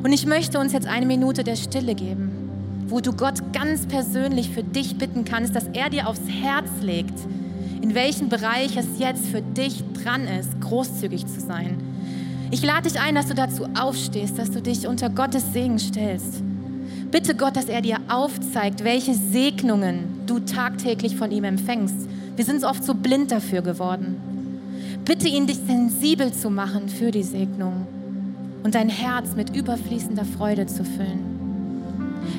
Und 0.03 0.13
ich 0.13 0.27
möchte 0.27 0.59
uns 0.59 0.73
jetzt 0.73 0.87
eine 0.87 1.07
Minute 1.07 1.45
der 1.45 1.57
Stille 1.57 1.95
geben, 1.95 2.31
wo 2.89 3.01
du 3.01 3.13
Gott 3.13 3.53
ganz 3.53 3.87
persönlich 3.87 4.51
für 4.51 4.63
dich 4.63 4.99
bitten 4.99 5.25
kannst, 5.25 5.55
dass 5.57 5.67
er 5.73 5.91
dir 5.91 6.09
aufs 6.09 6.29
Herz 6.29 6.69
legt, 6.83 7.19
in 7.81 7.95
welchem 7.95 8.29
Bereich 8.29 8.77
es 8.77 8.99
jetzt 8.99 9.27
für 9.27 9.43
dich 9.43 9.83
dran 10.03 10.27
ist, 10.27 10.61
großzügig 10.61 11.27
zu 11.27 11.41
sein. 11.41 11.77
Ich 12.51 12.63
lade 12.63 12.89
dich 12.89 13.01
ein, 13.01 13.15
dass 13.15 13.29
du 13.29 13.35
dazu 13.35 13.67
aufstehst, 13.79 14.39
dass 14.39 14.51
du 14.51 14.61
dich 14.61 14.87
unter 14.87 15.11
Gottes 15.11 15.53
Segen 15.53 15.79
stellst. 15.79 16.43
Bitte 17.11 17.35
Gott, 17.35 17.57
dass 17.57 17.67
er 17.67 17.81
dir 17.81 17.99
aufzeigt, 18.09 18.85
welche 18.85 19.15
Segnungen 19.15 20.23
du 20.27 20.41
tagtäglich 20.41 21.17
von 21.17 21.31
ihm 21.31 21.45
empfängst. 21.45 22.09
Wir 22.37 22.45
sind 22.45 22.65
oft 22.65 22.85
so 22.85 22.95
blind 22.95 23.31
dafür 23.31 23.63
geworden. 23.63 24.34
Bitte 25.05 25.29
ihn, 25.29 25.47
dich 25.47 25.59
sensibel 25.59 26.33
zu 26.33 26.49
machen 26.49 26.89
für 26.89 27.11
die 27.11 27.23
Segnung 27.23 27.87
und 28.63 28.75
dein 28.75 28.89
Herz 28.89 29.37
mit 29.37 29.55
überfließender 29.55 30.25
Freude 30.25 30.67
zu 30.67 30.83
füllen. 30.83 31.21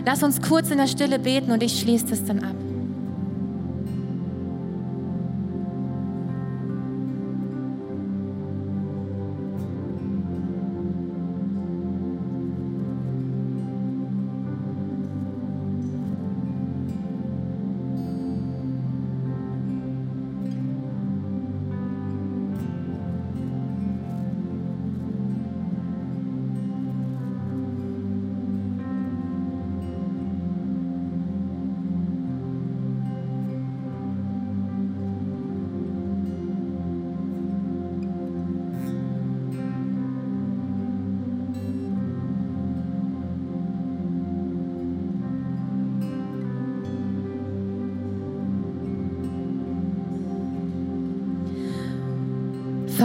Lass 0.03 0.23
uns 0.23 0.41
kurz 0.41 0.71
in 0.71 0.77
der 0.79 0.87
Stille 0.87 1.19
beten 1.19 1.51
und 1.51 1.61
ich 1.61 1.79
schließe 1.79 2.11
es 2.11 2.25
dann 2.25 2.39
ab. 2.39 2.55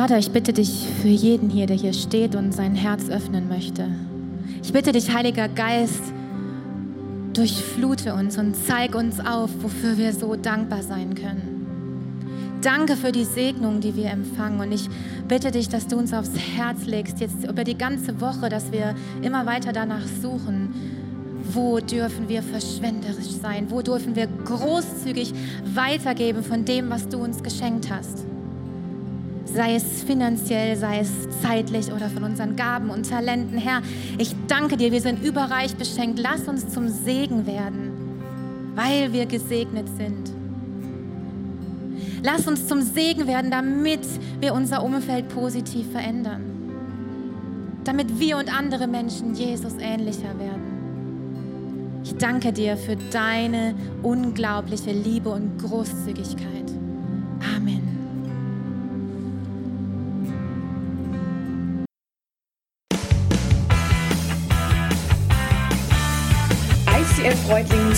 Vater, 0.01 0.17
ich 0.17 0.31
bitte 0.31 0.55
dich 0.55 0.87
für 1.03 1.09
jeden 1.09 1.51
hier, 1.51 1.67
der 1.67 1.77
hier 1.77 1.93
steht 1.93 2.35
und 2.35 2.53
sein 2.53 2.75
Herz 2.75 3.11
öffnen 3.11 3.51
möchte. 3.51 3.87
Ich 4.63 4.73
bitte 4.73 4.93
dich, 4.93 5.13
Heiliger 5.13 5.47
Geist, 5.47 6.01
durchflute 7.35 8.15
uns 8.15 8.39
und 8.39 8.57
zeig 8.57 8.95
uns 8.95 9.21
auf, 9.21 9.51
wofür 9.61 9.99
wir 9.99 10.15
so 10.15 10.37
dankbar 10.37 10.83
sein 10.83 11.15
können. 11.15 12.57
Danke 12.63 12.97
für 12.97 13.13
die 13.13 13.27
Segnung, 13.27 13.83
die 13.83 13.95
wir 13.95 14.07
empfangen. 14.07 14.59
Und 14.61 14.73
ich 14.73 14.89
bitte 15.29 15.51
dich, 15.51 15.69
dass 15.69 15.87
du 15.87 15.99
uns 15.99 16.15
aufs 16.15 16.33
Herz 16.57 16.87
legst, 16.87 17.21
jetzt 17.21 17.45
über 17.45 17.63
die 17.63 17.77
ganze 17.77 18.23
Woche, 18.23 18.49
dass 18.49 18.73
wir 18.73 18.95
immer 19.21 19.45
weiter 19.45 19.75
danach 19.75 20.07
suchen, 20.23 20.73
wo 21.53 21.79
dürfen 21.79 22.27
wir 22.27 22.43
verschwenderisch 22.43 23.33
sein, 23.43 23.67
wo 23.69 23.83
dürfen 23.83 24.17
wir 24.17 24.29
großzügig 24.47 25.35
weitergeben 25.75 26.43
von 26.43 26.65
dem, 26.65 26.89
was 26.89 27.07
du 27.07 27.19
uns 27.19 27.43
geschenkt 27.43 27.91
hast 27.91 28.30
sei 29.55 29.75
es 29.75 30.03
finanziell, 30.03 30.77
sei 30.77 31.01
es 31.01 31.11
zeitlich 31.43 31.93
oder 31.93 32.09
von 32.09 32.25
unseren 32.25 32.57
Gaben 32.57 32.91
und 32.91 33.09
Talenten. 33.09 33.59
Herr, 33.59 33.83
ich 34.19 34.35
danke 34.47 34.77
dir, 34.77 34.93
wir 34.93 35.01
sind 35.01 35.23
überreich 35.23 35.75
beschenkt. 35.77 36.19
Lass 36.19 36.49
uns 36.49 36.69
zum 36.69 36.89
Segen 36.89 37.47
werden, 37.47 37.91
weil 38.75 39.13
wir 39.13 39.27
gesegnet 39.27 39.89
sind. 39.97 40.31
Lass 42.23 42.47
uns 42.47 42.67
zum 42.67 42.83
Segen 42.83 43.27
werden, 43.27 43.51
damit 43.51 44.07
wir 44.41 44.53
unser 44.53 44.83
Umfeld 44.85 45.29
positiv 45.29 45.91
verändern. 45.91 46.43
Damit 47.85 48.21
wir 48.21 48.37
und 48.37 48.55
andere 48.55 48.87
Menschen 48.87 49.35
Jesus 49.35 49.73
ähnlicher 49.81 50.39
werden. 50.39 52.01
Ich 52.05 52.17
danke 52.17 52.53
dir 52.53 52.77
für 52.77 52.97
deine 53.11 53.75
unglaubliche 54.03 54.93
Liebe 54.93 55.31
und 55.31 55.59
Großzügigkeit. 55.59 56.70